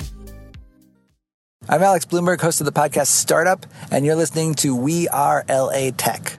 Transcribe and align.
I'm 1.68 1.84
Alex 1.84 2.04
Blumberg, 2.04 2.40
host 2.40 2.60
of 2.60 2.64
the 2.64 2.72
podcast 2.72 3.06
Startup, 3.06 3.64
and 3.92 4.04
you're 4.04 4.16
listening 4.16 4.54
to 4.54 4.74
We 4.74 5.06
Are 5.06 5.44
LA 5.48 5.92
Tech. 5.96 6.36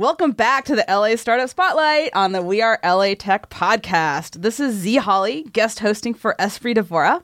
Welcome 0.00 0.32
back 0.32 0.64
to 0.64 0.74
the 0.74 0.84
LA 0.88 1.16
Startup 1.16 1.46
Spotlight 1.46 2.12
on 2.14 2.32
the 2.32 2.40
We 2.40 2.62
Are 2.62 2.80
LA 2.82 3.12
Tech 3.14 3.50
podcast. 3.50 4.40
This 4.40 4.58
is 4.58 4.74
Z 4.74 4.96
Holly, 4.96 5.42
guest 5.52 5.80
hosting 5.80 6.14
for 6.14 6.34
Espree 6.38 6.74
Devora, 6.74 7.22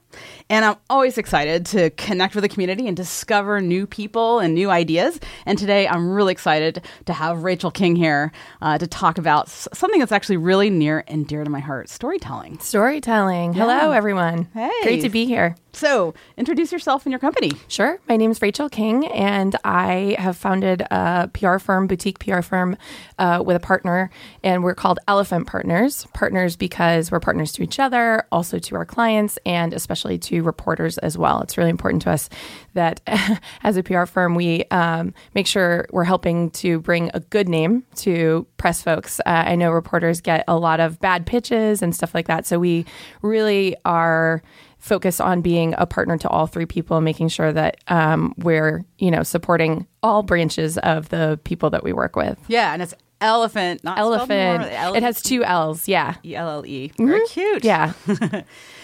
and 0.51 0.63
I'm 0.63 0.77
always 0.91 1.17
excited 1.17 1.65
to 1.67 1.89
connect 1.89 2.35
with 2.35 2.43
the 2.43 2.51
community 2.51 2.87
and 2.87 2.95
discover 2.95 3.63
new 3.63 3.87
people 3.87 4.41
and 4.41 4.55
new 4.55 4.69
ideas. 4.69 5.19
And 5.47 5.59
today 5.59 5.89
I'm 5.89 6.11
really 6.11 6.33
excited 6.33 6.83
to 7.07 7.15
have 7.15 7.45
Rachael 7.45 7.71
King 7.71 7.97
here 7.97 8.31
uh, 8.61 8.77
to 8.77 8.87
talk 8.87 9.17
about 9.17 9.49
something 9.49 9.99
that's 9.99 10.13
actually 10.13 10.37
really 10.37 10.69
near 10.69 11.03
and 11.09 11.27
dear 11.27 11.45
to 11.45 11.49
my 11.49 11.61
heart 11.61 11.89
storytelling. 11.89 12.59
Storytelling. 12.59 13.55
Hello, 13.55 13.93
everyone. 13.93 14.49
Hey. 14.53 14.71
Great 14.83 15.01
to 15.01 15.09
be 15.09 15.25
here. 15.25 15.57
So, 15.77 16.15
introduce 16.39 16.73
yourself 16.73 17.05
and 17.05 17.13
your 17.13 17.19
company. 17.19 17.53
Sure. 17.69 18.01
My 18.09 18.17
name 18.17 18.31
is 18.31 18.41
Rachael 18.41 18.71
King, 18.71 19.09
and 19.09 19.55
I 19.63 20.17
have 20.19 20.35
founded 20.35 20.81
a 20.81 21.29
PR 21.35 21.59
firm, 21.59 21.87
boutique 21.87 22.19
PR 22.19 22.41
firm, 22.41 22.79
uh, 23.19 23.43
with 23.45 23.57
a 23.57 23.61
partner, 23.61 24.09
and 24.43 24.65
we're 24.65 24.75
called 24.75 24.99
Ellephant 25.07 25.47
Partners. 25.47 26.07
Partners 26.15 26.57
because 26.57 27.11
we're 27.11 27.21
partners 27.21 27.53
to 27.53 27.63
each 27.63 27.79
other, 27.79 28.27
also 28.33 28.59
to 28.59 28.75
our 28.75 28.87
clients, 28.87 29.39
and 29.45 29.75
especially 29.75 30.17
to 30.17 30.41
reporters 30.41 30.97
as 30.97 31.19
well. 31.19 31.43
It's 31.43 31.59
really 31.59 31.69
important 31.69 32.01
to 32.05 32.11
us 32.11 32.31
that 32.73 33.03
as 33.63 33.77
a 33.77 33.83
PR 33.83 34.07
firm, 34.07 34.35
we 34.35 34.65
um, 34.71 35.13
make 35.35 35.47
sure 35.47 35.89
we're 35.93 36.05
helping 36.05 36.53
to 36.53 36.81
bring 36.81 37.11
a 37.13 37.21
good 37.21 37.51
name 37.51 37.85
to 37.97 38.47
press 38.57 38.81
folks. 38.81 39.21
Uh, 39.21 39.45
I 39.45 39.57
know 39.57 39.73
reporters 39.73 40.23
get 40.23 40.43
a 40.49 40.57
lot 40.57 40.81
of 40.81 41.01
bad 41.01 41.27
pitches 41.27 41.83
and 41.83 41.95
stuff 41.95 42.15
like 42.15 42.29
that, 42.29 42.47
so 42.47 42.59
we 42.59 42.87
really 43.21 43.77
are 43.85 44.43
focus 44.79 45.21
on 45.21 45.41
being 45.41 45.75
a 45.79 45.87
partner 45.87 46.17
to 46.19 46.29
all 46.29 46.47
three 46.47 46.67
people, 46.67 47.01
making 47.01 47.29
sure 47.29 47.53
that 47.53 47.79
um, 47.89 48.35
we're 48.39 48.85
you 48.99 49.11
know 49.11 49.23
supporting 49.23 49.87
all 50.03 50.23
branches 50.23 50.79
of 50.79 51.09
the 51.09 51.39
people 51.45 51.71
that 51.71 51.83
we 51.85 51.93
work 51.93 52.17
with. 52.17 52.39
Yeah, 52.49 52.73
and 52.73 52.83
it's 52.83 52.95
Ellephant, 53.21 53.83
not 53.83 53.99
Elephant. 53.99 54.65
L- 54.71 54.95
It 54.95 55.03
has 55.03 55.23
two 55.23 55.43
L's. 55.43 55.89
Yeah. 55.89 56.17
E 56.25 56.37
L 56.37 56.49
L 56.51 56.67
E. 56.67 56.93
Very 56.99 57.27
cute. 57.29 57.65
Yeah, 57.65 57.93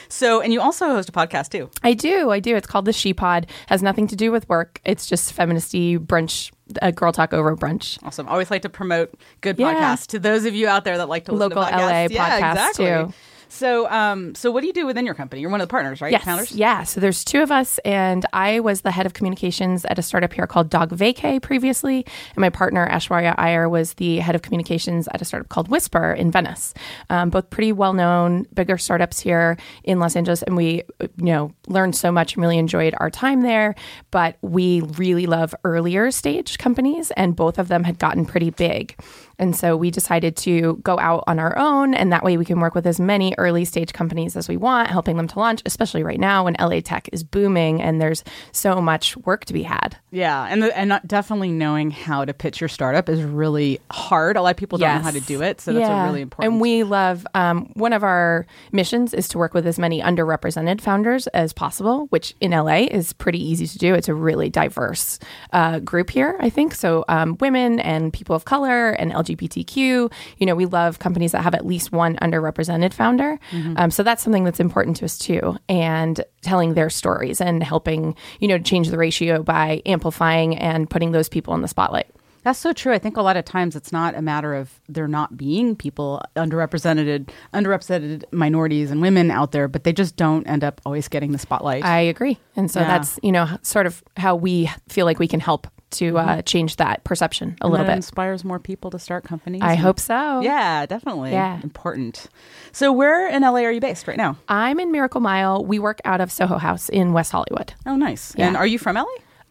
So, 0.08 0.42
and 0.42 0.52
you 0.52 0.60
also 0.60 0.88
host 0.88 1.08
a 1.08 1.12
podcast 1.12 1.48
too. 1.50 1.70
I 1.82 1.94
do. 1.94 2.30
I 2.30 2.38
do. 2.40 2.54
It's 2.54 2.66
called 2.66 2.84
the 2.84 2.92
She 2.92 3.14
Pod. 3.14 3.46
Has 3.68 3.82
nothing 3.82 4.06
to 4.08 4.16
do 4.16 4.30
with 4.30 4.46
work. 4.48 4.78
It's 4.84 5.06
just 5.06 5.34
feministy 5.34 5.98
brunch, 5.98 6.50
a 6.82 6.92
girl 6.92 7.12
talk 7.12 7.32
over 7.32 7.56
brunch. 7.56 7.98
Awesome. 8.02 8.28
Always 8.28 8.50
like 8.50 8.60
to 8.62 8.68
promote 8.68 9.14
good 9.40 9.58
Yeah. 9.58 9.72
podcasts 9.74 10.06
to 10.08 10.18
those 10.18 10.44
of 10.44 10.54
you 10.54 10.68
out 10.68 10.84
there 10.84 10.98
that 10.98 11.08
like 11.08 11.24
to 11.26 11.32
listen 11.32 11.48
Local 11.56 11.64
to 11.64 11.70
podcasts. 11.70 11.78
LA 12.10 12.14
yeah, 12.14 12.40
podcasts, 12.40 12.52
exactly. 12.52 12.84
too. 12.86 13.14
So, 13.52 13.88
um, 13.90 14.34
so 14.34 14.50
what 14.50 14.62
do 14.62 14.66
you 14.66 14.72
do 14.72 14.86
within 14.86 15.04
your 15.04 15.14
company? 15.14 15.42
You're 15.42 15.50
one 15.50 15.60
of 15.60 15.68
the 15.68 15.70
partners, 15.70 16.00
right? 16.00 16.10
Yes. 16.10 16.24
Founders. 16.24 16.52
Yeah. 16.52 16.84
So 16.84 17.00
there's 17.00 17.22
two 17.22 17.42
of 17.42 17.52
us, 17.52 17.78
and 17.84 18.24
I 18.32 18.60
was 18.60 18.80
the 18.80 18.90
head 18.90 19.04
of 19.04 19.12
communications 19.12 19.84
at 19.84 19.98
a 19.98 20.02
startup 20.02 20.32
here 20.32 20.46
called 20.46 20.70
DogVacay 20.70 21.42
previously. 21.42 22.06
And 22.34 22.38
my 22.38 22.48
partner, 22.48 22.88
Aishwarya 22.88 23.34
Iyer, 23.36 23.68
was 23.68 23.94
the 23.94 24.20
head 24.20 24.34
of 24.34 24.40
communications 24.40 25.06
at 25.12 25.20
a 25.20 25.26
startup 25.26 25.50
called 25.50 25.68
Whisper 25.68 26.14
in 26.14 26.30
Venice. 26.30 26.72
Um, 27.10 27.28
both 27.28 27.50
pretty 27.50 27.72
well 27.72 27.92
known, 27.92 28.46
bigger 28.54 28.78
startups 28.78 29.20
here 29.20 29.58
in 29.84 30.00
Los 30.00 30.16
Angeles. 30.16 30.42
And 30.42 30.56
we, 30.56 30.82
you 31.00 31.10
know, 31.18 31.52
learned 31.68 31.94
so 31.94 32.10
much 32.10 32.34
and 32.34 32.42
really 32.42 32.56
enjoyed 32.56 32.94
our 33.00 33.10
time 33.10 33.42
there. 33.42 33.74
But 34.10 34.38
we 34.40 34.80
really 34.96 35.26
love 35.26 35.54
earlier 35.62 36.10
stage 36.10 36.56
companies, 36.56 37.10
and 37.18 37.36
both 37.36 37.58
of 37.58 37.68
them 37.68 37.84
had 37.84 37.98
gotten 37.98 38.24
pretty 38.24 38.48
big. 38.48 38.96
And 39.38 39.56
so 39.56 39.76
we 39.76 39.90
decided 39.90 40.36
to 40.38 40.78
go 40.82 40.98
out 40.98 41.24
on 41.26 41.38
our 41.38 41.56
own, 41.58 41.94
and 41.94 42.12
that 42.12 42.22
way 42.24 42.36
we 42.36 42.44
can 42.44 42.60
work 42.60 42.74
with 42.74 42.86
as 42.86 43.00
many 43.00 43.34
early 43.38 43.64
stage 43.64 43.92
companies 43.92 44.36
as 44.36 44.48
we 44.48 44.56
want, 44.56 44.88
helping 44.90 45.16
them 45.16 45.28
to 45.28 45.38
launch, 45.38 45.62
especially 45.66 46.02
right 46.02 46.20
now 46.20 46.44
when 46.44 46.54
LA 46.60 46.80
tech 46.80 47.08
is 47.12 47.24
booming 47.24 47.80
and 47.82 48.00
there's 48.00 48.22
so 48.52 48.80
much 48.80 49.16
work 49.18 49.44
to 49.46 49.52
be 49.52 49.62
had. 49.62 49.96
Yeah, 50.10 50.46
and 50.48 50.62
the, 50.62 50.76
and 50.76 51.00
definitely 51.06 51.50
knowing 51.50 51.90
how 51.90 52.24
to 52.24 52.32
pitch 52.34 52.60
your 52.60 52.68
startup 52.68 53.08
is 53.08 53.22
really 53.22 53.80
hard. 53.90 54.36
A 54.36 54.42
lot 54.42 54.50
of 54.50 54.56
people 54.56 54.78
don't 54.78 54.88
know 54.96 55.02
how 55.02 55.10
to 55.10 55.20
do 55.20 55.42
it, 55.42 55.60
so 55.60 55.72
that's 55.72 55.88
a 55.88 55.92
Yeah. 55.92 56.04
really 56.06 56.20
important. 56.22 56.52
And 56.52 56.60
we 56.60 56.82
love 56.84 57.26
um, 57.34 57.70
one 57.74 57.92
of 57.92 58.02
our 58.02 58.46
missions 58.72 59.14
is 59.14 59.28
to 59.28 59.38
work 59.38 59.54
with 59.54 59.66
as 59.66 59.78
many 59.78 60.00
underrepresented 60.00 60.80
founders 60.80 61.26
as 61.28 61.52
possible, 61.52 62.06
which 62.10 62.34
in 62.40 62.50
LA 62.52 62.86
is 62.90 63.12
pretty 63.12 63.42
easy 63.42 63.66
to 63.66 63.78
do. 63.78 63.94
It's 63.94 64.08
a 64.08 64.14
really 64.14 64.50
diverse 64.50 65.18
uh, 65.52 65.78
group 65.80 66.10
here, 66.10 66.36
I 66.40 66.50
think. 66.50 66.74
So 66.74 67.04
um, 67.08 67.36
women 67.40 67.80
and 67.80 68.12
people 68.12 68.36
of 68.36 68.44
color 68.44 68.90
and 68.90 69.12
LGBTQ. 69.22 70.12
You 70.38 70.46
know, 70.46 70.54
we 70.54 70.66
love 70.66 70.98
companies 70.98 71.32
that 71.32 71.42
have 71.42 71.54
at 71.54 71.66
least 71.66 71.92
one 71.92 72.16
underrepresented 72.16 72.92
founder. 72.92 73.38
Mm-hmm. 73.50 73.74
Um, 73.76 73.90
so 73.90 74.02
that's 74.02 74.22
something 74.22 74.44
that's 74.44 74.60
important 74.60 74.96
to 74.98 75.04
us 75.04 75.18
too, 75.18 75.56
and 75.68 76.24
telling 76.42 76.74
their 76.74 76.90
stories 76.90 77.40
and 77.40 77.62
helping 77.62 78.14
you 78.40 78.48
know 78.48 78.58
change 78.58 78.88
the 78.88 78.98
ratio 78.98 79.42
by 79.42 79.82
amplifying 79.86 80.56
and 80.56 80.88
putting 80.90 81.12
those 81.12 81.28
people 81.28 81.54
in 81.54 81.62
the 81.62 81.68
spotlight. 81.68 82.06
That's 82.44 82.58
so 82.58 82.72
true. 82.72 82.92
I 82.92 82.98
think 82.98 83.16
a 83.16 83.22
lot 83.22 83.36
of 83.36 83.44
times 83.44 83.76
it's 83.76 83.92
not 83.92 84.16
a 84.16 84.20
matter 84.22 84.52
of 84.52 84.80
there 84.88 85.06
not 85.06 85.36
being 85.36 85.76
people 85.76 86.20
underrepresented, 86.34 87.30
underrepresented 87.54 88.24
minorities 88.32 88.90
and 88.90 89.00
women 89.00 89.30
out 89.30 89.52
there, 89.52 89.68
but 89.68 89.84
they 89.84 89.92
just 89.92 90.16
don't 90.16 90.44
end 90.48 90.64
up 90.64 90.80
always 90.84 91.06
getting 91.06 91.30
the 91.30 91.38
spotlight. 91.38 91.84
I 91.84 92.00
agree. 92.00 92.38
And 92.56 92.68
so 92.68 92.80
Yeah. 92.80 92.88
that's, 92.88 93.20
you 93.22 93.30
know, 93.30 93.46
sort 93.62 93.86
of 93.86 94.02
how 94.16 94.34
we 94.34 94.68
feel 94.88 95.06
like 95.06 95.20
we 95.20 95.28
can 95.28 95.38
help 95.38 95.68
to 95.92 96.18
uh, 96.18 96.42
change 96.42 96.76
that 96.76 97.04
perception 97.04 97.56
a 97.60 97.64
And 97.64 97.70
little 97.72 97.86
that 97.86 97.92
bit. 97.92 97.96
inspires 97.96 98.44
more 98.44 98.58
people 98.58 98.90
to 98.90 98.98
start 98.98 99.24
companies. 99.24 99.62
I 99.62 99.74
hope 99.74 99.98
so. 100.00 100.40
Yeah, 100.40 100.86
definitely. 100.86 101.32
Yeah. 101.32 101.60
Important. 101.62 102.26
So, 102.72 102.92
where 102.92 103.28
in 103.28 103.42
LA 103.42 103.60
are 103.60 103.72
you 103.72 103.80
based 103.80 104.06
right 104.08 104.16
now? 104.16 104.36
I'm 104.48 104.80
in 104.80 104.90
Miracle 104.92 105.20
Mile. 105.20 105.64
We 105.64 105.78
work 105.78 106.00
out 106.04 106.20
of 106.20 106.30
Soho 106.32 106.58
House 106.58 106.88
in 106.88 107.12
West 107.12 107.32
Hollywood. 107.32 107.74
Oh, 107.86 107.96
nice. 107.96 108.34
Yeah. 108.36 108.48
And 108.48 108.56
are 108.56 108.66
you 108.66 108.78
from 108.78 108.96
LA? 108.96 109.04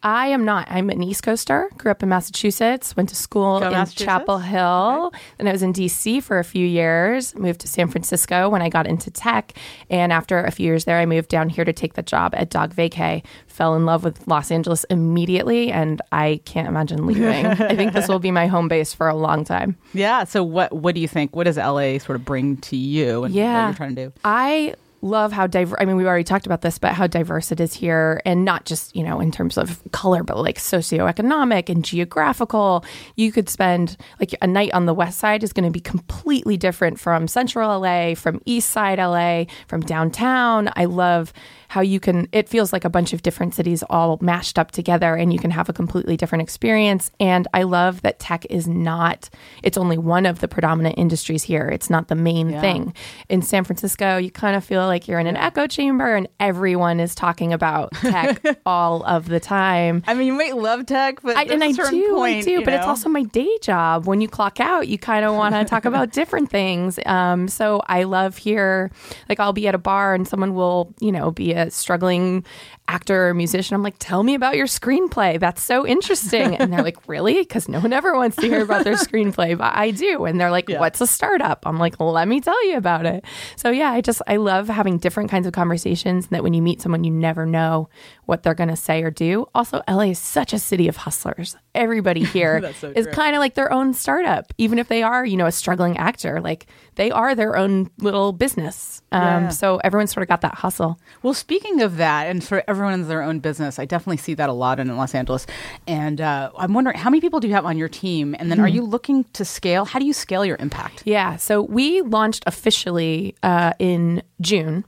I 0.04 0.26
am 0.28 0.44
not. 0.44 0.66
I'm 0.70 0.90
an 0.90 1.02
East 1.02 1.22
Coaster. 1.22 1.70
Grew 1.78 1.90
up 1.90 2.02
in 2.02 2.08
Massachusetts. 2.08 2.96
Went 2.96 3.08
to 3.10 3.14
school 3.16 3.60
Go 3.60 3.70
in 3.70 3.86
Chapel 3.86 4.38
Hill. 4.38 5.12
Then 5.38 5.46
I 5.46 5.52
was 5.52 5.62
in 5.62 5.72
DC 5.72 6.22
for 6.22 6.38
a 6.40 6.44
few 6.44 6.66
years. 6.66 7.34
Moved 7.36 7.60
to 7.60 7.68
San 7.68 7.86
Francisco 7.88 8.48
when 8.48 8.62
I 8.62 8.68
got 8.68 8.86
into 8.86 9.10
tech. 9.10 9.52
And 9.90 10.12
after 10.12 10.38
a 10.42 10.50
few 10.50 10.66
years 10.66 10.86
there, 10.86 10.98
I 10.98 11.06
moved 11.06 11.28
down 11.28 11.48
here 11.48 11.64
to 11.64 11.72
take 11.72 11.94
the 11.94 12.02
job 12.02 12.34
at 12.34 12.50
DogVacay. 12.50 13.24
Fell 13.46 13.76
in 13.76 13.86
love 13.86 14.02
with 14.02 14.26
Los 14.26 14.50
Angeles 14.50 14.84
immediately, 14.84 15.70
and 15.70 16.02
I 16.10 16.40
can't 16.46 16.66
imagine 16.66 17.06
leaving. 17.06 17.46
I 17.46 17.76
think 17.76 17.92
this 17.92 18.08
will 18.08 18.18
be 18.18 18.30
my 18.32 18.46
home 18.48 18.66
base 18.66 18.92
for 18.92 19.08
a 19.08 19.14
long 19.14 19.44
time. 19.44 19.76
Yeah. 19.94 20.24
So, 20.24 20.42
what 20.42 20.72
what 20.72 20.94
do 20.96 21.00
you 21.00 21.08
think? 21.08 21.36
What 21.36 21.44
does 21.44 21.56
LA 21.58 21.98
sort 21.98 22.16
of 22.16 22.24
bring 22.24 22.56
to 22.58 22.76
you 22.76 23.12
and 23.12 23.20
what 23.22 23.30
Yeah. 23.32 23.66
you're 23.68 23.76
trying 23.76 23.94
to 23.94 24.06
do? 24.06 24.12
I 24.24 24.74
love 25.02 25.32
how 25.32 25.46
diverse. 25.46 25.76
I 25.80 25.84
mean, 25.84 25.96
we've 25.96 26.06
already 26.06 26.24
talked 26.24 26.46
about 26.46 26.62
this, 26.62 26.78
but 26.78 26.92
how 26.92 27.06
diverse 27.06 27.52
it 27.52 27.60
is 27.60 27.74
here, 27.74 28.22
and 28.24 28.44
not 28.44 28.64
just 28.64 28.96
you 28.96 29.02
know 29.02 29.20
in 29.20 29.30
terms 29.30 29.58
of 29.58 29.82
color, 29.92 30.22
but 30.22 30.38
like 30.38 30.58
socioeconomic 30.58 31.68
and 31.68 31.84
geographical. 31.84 32.84
You 33.16 33.32
could 33.32 33.48
spend 33.48 33.96
like 34.20 34.34
a 34.40 34.46
night 34.46 34.72
on 34.72 34.86
the 34.86 34.94
west 34.94 35.18
side 35.18 35.42
is 35.42 35.52
going 35.52 35.64
to 35.64 35.70
be 35.70 35.80
completely 35.80 36.56
different 36.56 36.98
from 36.98 37.28
central 37.28 37.80
LA, 37.80 38.14
from 38.14 38.40
east 38.46 38.70
side 38.70 38.98
LA, 38.98 39.44
from 39.66 39.80
downtown. 39.82 40.70
I 40.76 40.86
love 40.86 41.32
how 41.72 41.80
you 41.80 41.98
can. 41.98 42.28
It 42.32 42.48
feels 42.50 42.70
like 42.70 42.84
a 42.84 42.90
bunch 42.90 43.14
of 43.14 43.22
different 43.22 43.54
cities 43.54 43.82
all 43.88 44.18
mashed 44.20 44.58
up 44.58 44.72
together, 44.72 45.14
and 45.14 45.32
you 45.32 45.38
can 45.38 45.50
have 45.50 45.70
a 45.70 45.72
completely 45.72 46.18
different 46.18 46.42
experience. 46.42 47.10
And 47.18 47.48
I 47.54 47.62
love 47.62 48.02
that 48.02 48.18
tech 48.18 48.44
is 48.50 48.68
not. 48.68 49.30
It's 49.62 49.78
only 49.78 49.96
one 49.96 50.26
of 50.26 50.40
the 50.40 50.48
predominant 50.48 50.96
industries 50.98 51.44
here. 51.44 51.68
It's 51.68 51.88
not 51.88 52.08
the 52.08 52.14
main 52.14 52.50
Yeah. 52.50 52.60
thing 52.60 52.94
in 53.30 53.40
San 53.40 53.64
Francisco, 53.64 54.18
you 54.18 54.30
kind 54.30 54.54
of 54.54 54.62
feel 54.64 54.84
like 54.86 55.08
you're 55.08 55.18
in 55.18 55.26
an 55.26 55.36
echo 55.38 55.66
chamber 55.66 56.14
and 56.14 56.28
everyone 56.38 57.00
is 57.00 57.14
talking 57.14 57.54
about 57.54 57.92
tech 57.94 58.42
all 58.66 59.02
of 59.04 59.28
the 59.28 59.40
time. 59.40 60.02
I 60.06 60.12
mean, 60.12 60.26
you 60.26 60.34
might 60.34 60.56
love 60.56 60.84
tech, 60.84 61.22
but 61.22 61.36
I, 61.38 61.44
and 61.44 61.64
I 61.64 61.72
do, 61.72 62.14
point, 62.14 62.36
I 62.38 62.42
do, 62.42 62.64
but 62.64 62.74
it's 62.74 62.86
also 62.86 63.08
my 63.08 63.22
day 63.22 63.48
job. 63.62 64.06
When 64.06 64.20
you 64.20 64.28
clock 64.28 64.60
out, 64.60 64.88
you 64.88 64.98
kind 64.98 65.24
of 65.24 65.34
want 65.34 65.54
to 65.54 65.64
talk 65.72 65.86
about 65.86 66.12
different 66.12 66.50
things. 66.50 66.98
Um, 67.06 67.48
so 67.48 67.80
I 67.86 68.02
love 68.02 68.36
here, 68.36 68.90
like 69.30 69.40
I'll 69.40 69.54
be 69.54 69.66
at 69.68 69.74
a 69.74 69.78
bar 69.78 70.14
and 70.14 70.28
someone 70.28 70.54
will, 70.54 70.92
you 71.00 71.12
know, 71.12 71.30
be 71.30 71.52
a 71.54 71.61
struggling 71.70 72.44
actor 72.92 73.28
or 73.28 73.34
musician. 73.34 73.74
I'm 73.74 73.82
like, 73.82 73.96
tell 73.98 74.22
me 74.22 74.34
about 74.34 74.56
your 74.56 74.66
screenplay. 74.66 75.40
That's 75.40 75.62
so 75.62 75.86
interesting. 75.86 76.56
And 76.56 76.70
they're 76.72 76.82
like, 76.82 77.08
really? 77.08 77.34
Because 77.40 77.66
no 77.68 77.80
one 77.80 77.92
ever 77.94 78.14
wants 78.14 78.36
to 78.36 78.42
hear 78.42 78.62
about 78.62 78.84
their 78.84 78.94
screenplay, 79.08 79.56
but 79.56 79.72
I 79.74 79.90
do. 79.92 80.24
And 80.26 80.38
they're 80.38 80.50
like, 80.50 80.68
Yeah. 80.68 80.78
what's 80.80 81.00
a 81.00 81.06
startup? 81.06 81.66
I'm 81.66 81.78
like, 81.78 81.98
let 81.98 82.28
me 82.28 82.40
tell 82.40 82.68
you 82.68 82.76
about 82.76 83.06
it. 83.06 83.24
So 83.56 83.70
yeah, 83.70 83.90
I 83.90 84.00
just 84.02 84.20
I 84.26 84.36
love 84.36 84.68
having 84.68 84.98
different 84.98 85.30
kinds 85.30 85.46
of 85.46 85.52
conversations. 85.54 86.26
That 86.28 86.42
when 86.42 86.52
you 86.54 86.60
meet 86.62 86.82
someone, 86.82 87.02
you 87.04 87.10
never 87.10 87.46
know 87.46 87.88
what 88.26 88.42
they're 88.42 88.54
going 88.54 88.68
to 88.68 88.76
say 88.76 89.02
or 89.02 89.10
do. 89.10 89.46
Also, 89.54 89.80
LA 89.88 90.10
is 90.12 90.18
such 90.18 90.52
a 90.52 90.58
city 90.58 90.86
of 90.88 90.96
hustlers. 90.98 91.56
Everybody 91.74 92.24
here 92.36 92.72
so 92.74 92.92
is 92.94 93.06
kind 93.08 93.34
of 93.34 93.40
like 93.40 93.54
their 93.54 93.72
own 93.72 93.94
startup, 93.94 94.52
even 94.58 94.78
if 94.78 94.88
they 94.88 95.02
are, 95.02 95.24
you 95.24 95.36
know, 95.38 95.46
a 95.46 95.52
struggling 95.52 95.96
actor. 95.96 96.40
Like 96.40 96.66
they 96.96 97.10
are 97.10 97.34
their 97.34 97.56
own 97.56 97.90
little 97.98 98.32
business. 98.32 99.00
Um, 99.12 99.22
Yeah. 99.22 99.48
So 99.48 99.76
everyone's 99.78 100.12
sort 100.12 100.22
of 100.22 100.28
got 100.28 100.40
that 100.42 100.56
hustle. 100.56 100.98
Well, 101.22 101.34
speaking 101.34 101.80
of 101.80 101.96
that, 101.96 102.26
and 102.26 102.42
for 102.44 102.62
everyone 102.68 102.81
in 102.88 103.08
their 103.08 103.22
own 103.22 103.40
business, 103.40 103.78
I 103.78 103.84
definitely 103.84 104.18
see 104.18 104.34
that 104.34 104.48
a 104.48 104.52
lot 104.52 104.80
in 104.80 104.94
Los 104.96 105.14
Angeles. 105.14 105.46
And 105.86 106.20
uh, 106.20 106.50
I'm 106.56 106.74
wondering, 106.74 106.96
how 106.96 107.10
many 107.10 107.20
people 107.20 107.40
do 107.40 107.48
you 107.48 107.54
have 107.54 107.66
on 107.66 107.76
your 107.76 107.88
team? 107.88 108.34
And 108.38 108.50
then 108.50 108.60
are 108.60 108.68
you 108.68 108.82
looking 108.82 109.24
to 109.32 109.44
scale? 109.44 109.84
How 109.84 109.98
do 109.98 110.04
you 110.04 110.12
scale 110.12 110.44
your 110.44 110.56
impact? 110.58 111.02
Yeah. 111.04 111.36
So 111.36 111.62
we 111.62 112.02
launched 112.02 112.44
officially 112.46 113.34
uh, 113.42 113.72
in 113.78 114.22
June. 114.40 114.84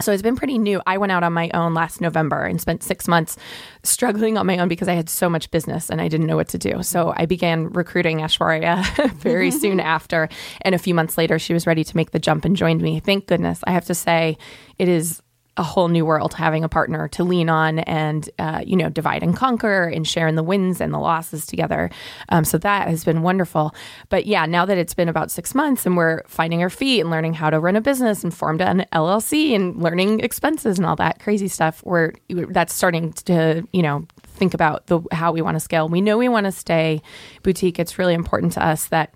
So 0.00 0.12
it's 0.12 0.22
been 0.22 0.36
pretty 0.36 0.56
new. 0.56 0.80
I 0.86 0.96
went 0.96 1.12
out 1.12 1.22
on 1.22 1.32
my 1.32 1.50
own 1.52 1.74
last 1.74 2.00
November 2.00 2.44
and 2.44 2.60
spent 2.60 2.82
six 2.82 3.06
months 3.06 3.36
struggling 3.82 4.38
on 4.38 4.46
my 4.46 4.56
own 4.58 4.68
because 4.68 4.88
I 4.88 4.94
had 4.94 5.10
so 5.10 5.28
much 5.28 5.50
business 5.50 5.90
and 5.90 6.00
I 6.00 6.08
didn't 6.08 6.26
know 6.26 6.36
what 6.36 6.48
to 6.48 6.58
do. 6.58 6.82
So 6.82 7.12
I 7.16 7.26
began 7.26 7.68
recruiting 7.70 8.18
Aishwarya 8.18 9.12
very 9.16 9.50
soon 9.64 9.78
after. 9.78 10.28
And 10.62 10.74
a 10.74 10.78
few 10.78 10.94
months 10.94 11.18
later, 11.18 11.38
she 11.38 11.52
was 11.52 11.66
ready 11.66 11.84
to 11.84 11.96
make 11.96 12.12
the 12.12 12.18
jump 12.18 12.44
and 12.44 12.56
joined 12.56 12.80
me. 12.80 13.00
Thank 13.00 13.26
goodness. 13.26 13.60
I 13.64 13.72
have 13.72 13.84
to 13.86 13.94
say, 13.94 14.38
it 14.78 14.88
is 14.88 15.22
a 15.58 15.62
whole 15.62 15.88
new 15.88 16.06
world 16.06 16.32
having 16.34 16.64
a 16.64 16.68
partner 16.68 17.08
to 17.08 17.24
lean 17.24 17.50
on 17.50 17.80
and 17.80 18.30
uh, 18.38 18.62
you 18.64 18.76
know 18.76 18.88
divide 18.88 19.22
and 19.22 19.36
conquer 19.36 19.88
and 19.88 20.06
share 20.06 20.26
in 20.26 20.34
the 20.36 20.42
wins 20.42 20.80
and 20.80 20.94
the 20.94 20.98
losses 20.98 21.44
together. 21.44 21.90
Um, 22.30 22.44
so 22.44 22.56
that 22.58 22.88
has 22.88 23.04
been 23.04 23.22
wonderful. 23.22 23.74
But 24.08 24.26
yeah 24.26 24.46
now 24.46 24.64
that 24.64 24.78
it's 24.78 24.94
been 24.94 25.08
about 25.08 25.30
six 25.30 25.54
months 25.54 25.84
and 25.84 25.96
we're 25.96 26.22
finding 26.26 26.62
our 26.62 26.70
feet 26.70 27.00
and 27.00 27.10
learning 27.10 27.34
how 27.34 27.50
to 27.50 27.60
run 27.60 27.76
a 27.76 27.80
business 27.80 28.24
and 28.24 28.32
formed 28.32 28.62
an 28.62 28.86
llc 28.92 29.54
and 29.54 29.82
learning 29.82 30.20
expenses 30.20 30.78
and 30.78 30.86
all 30.86 30.96
that 30.96 31.18
crazy 31.20 31.48
stuff 31.48 31.82
we're 31.84 32.12
that's 32.28 32.72
starting 32.72 33.12
to 33.12 33.66
you 33.72 33.82
know 33.82 34.06
think 34.38 34.54
about 34.54 34.86
the 34.86 35.00
how 35.12 35.32
we 35.32 35.42
want 35.42 35.56
to 35.56 35.60
scale. 35.60 35.88
We 35.88 36.00
know 36.00 36.16
we 36.16 36.28
want 36.28 36.46
to 36.46 36.52
stay 36.52 37.02
boutique. 37.42 37.78
It's 37.78 37.98
really 37.98 38.14
important 38.14 38.52
to 38.52 38.64
us 38.64 38.86
that 38.86 39.12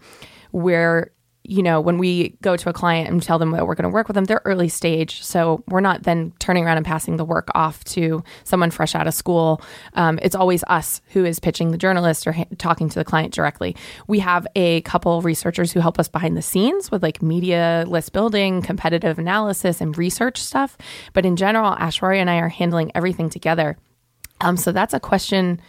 we're 0.50 1.12
you 1.44 1.62
know, 1.62 1.81
when 1.81 1.99
we 1.99 2.31
go 2.41 2.56
to 2.56 2.69
a 2.69 2.73
client 2.73 3.09
and 3.09 3.21
tell 3.21 3.39
them 3.39 3.50
that 3.50 3.67
we're 3.67 3.75
going 3.75 3.89
to 3.89 3.93
work 3.93 4.06
with 4.06 4.15
them, 4.15 4.25
they're 4.25 4.43
early 4.44 4.69
stage. 4.69 5.23
So 5.25 5.65
we're 5.67 5.81
not 5.81 6.05
then 6.05 6.33
turning 6.39 6.65
around 6.65 6.77
and 6.77 6.87
passing 6.87 7.17
the 7.17 7.25
work 7.25 7.49
off 7.55 7.83
to 7.85 8.23
someone 8.44 8.71
fresh 8.71 8.94
out 8.94 9.09
of 9.09 9.15
school. 9.15 9.61
Um, 9.94 10.21
it's 10.23 10.37
always 10.37 10.62
us 10.69 11.00
who 11.09 11.25
is 11.25 11.41
pitching 11.41 11.73
the 11.73 11.79
journalist 11.79 12.27
or 12.27 12.33
ha- 12.33 12.44
talking 12.59 12.89
to 12.89 12.99
the 12.99 13.05
client 13.05 13.35
directly. 13.35 13.75
We 14.06 14.21
have 14.21 14.47
a 14.55 14.83
couple 14.83 15.21
researchers 15.21 15.73
who 15.73 15.81
help 15.81 15.99
us 15.99 16.09
behind 16.09 16.37
the 16.37 16.43
scenes 16.43 16.93
with 16.93 17.03
like 17.03 17.23
media 17.23 17.85
list 17.89 18.12
building, 18.12 18.62
competitive 18.62 19.19
analysis, 19.19 19.81
and 19.81 19.99
research 19.99 20.41
stuff. 20.41 20.79
But 21.12 21.27
in 21.27 21.35
general, 21.35 21.75
Aishwarya 21.75 22.19
and 22.19 22.31
I 22.31 22.39
are 22.39 22.49
handling 22.49 22.93
everything 22.94 23.31
together. 23.31 23.77
Um, 24.41 24.56
so 24.56 24.71
that's 24.71 24.94
a 24.94 25.00
question 25.00 25.61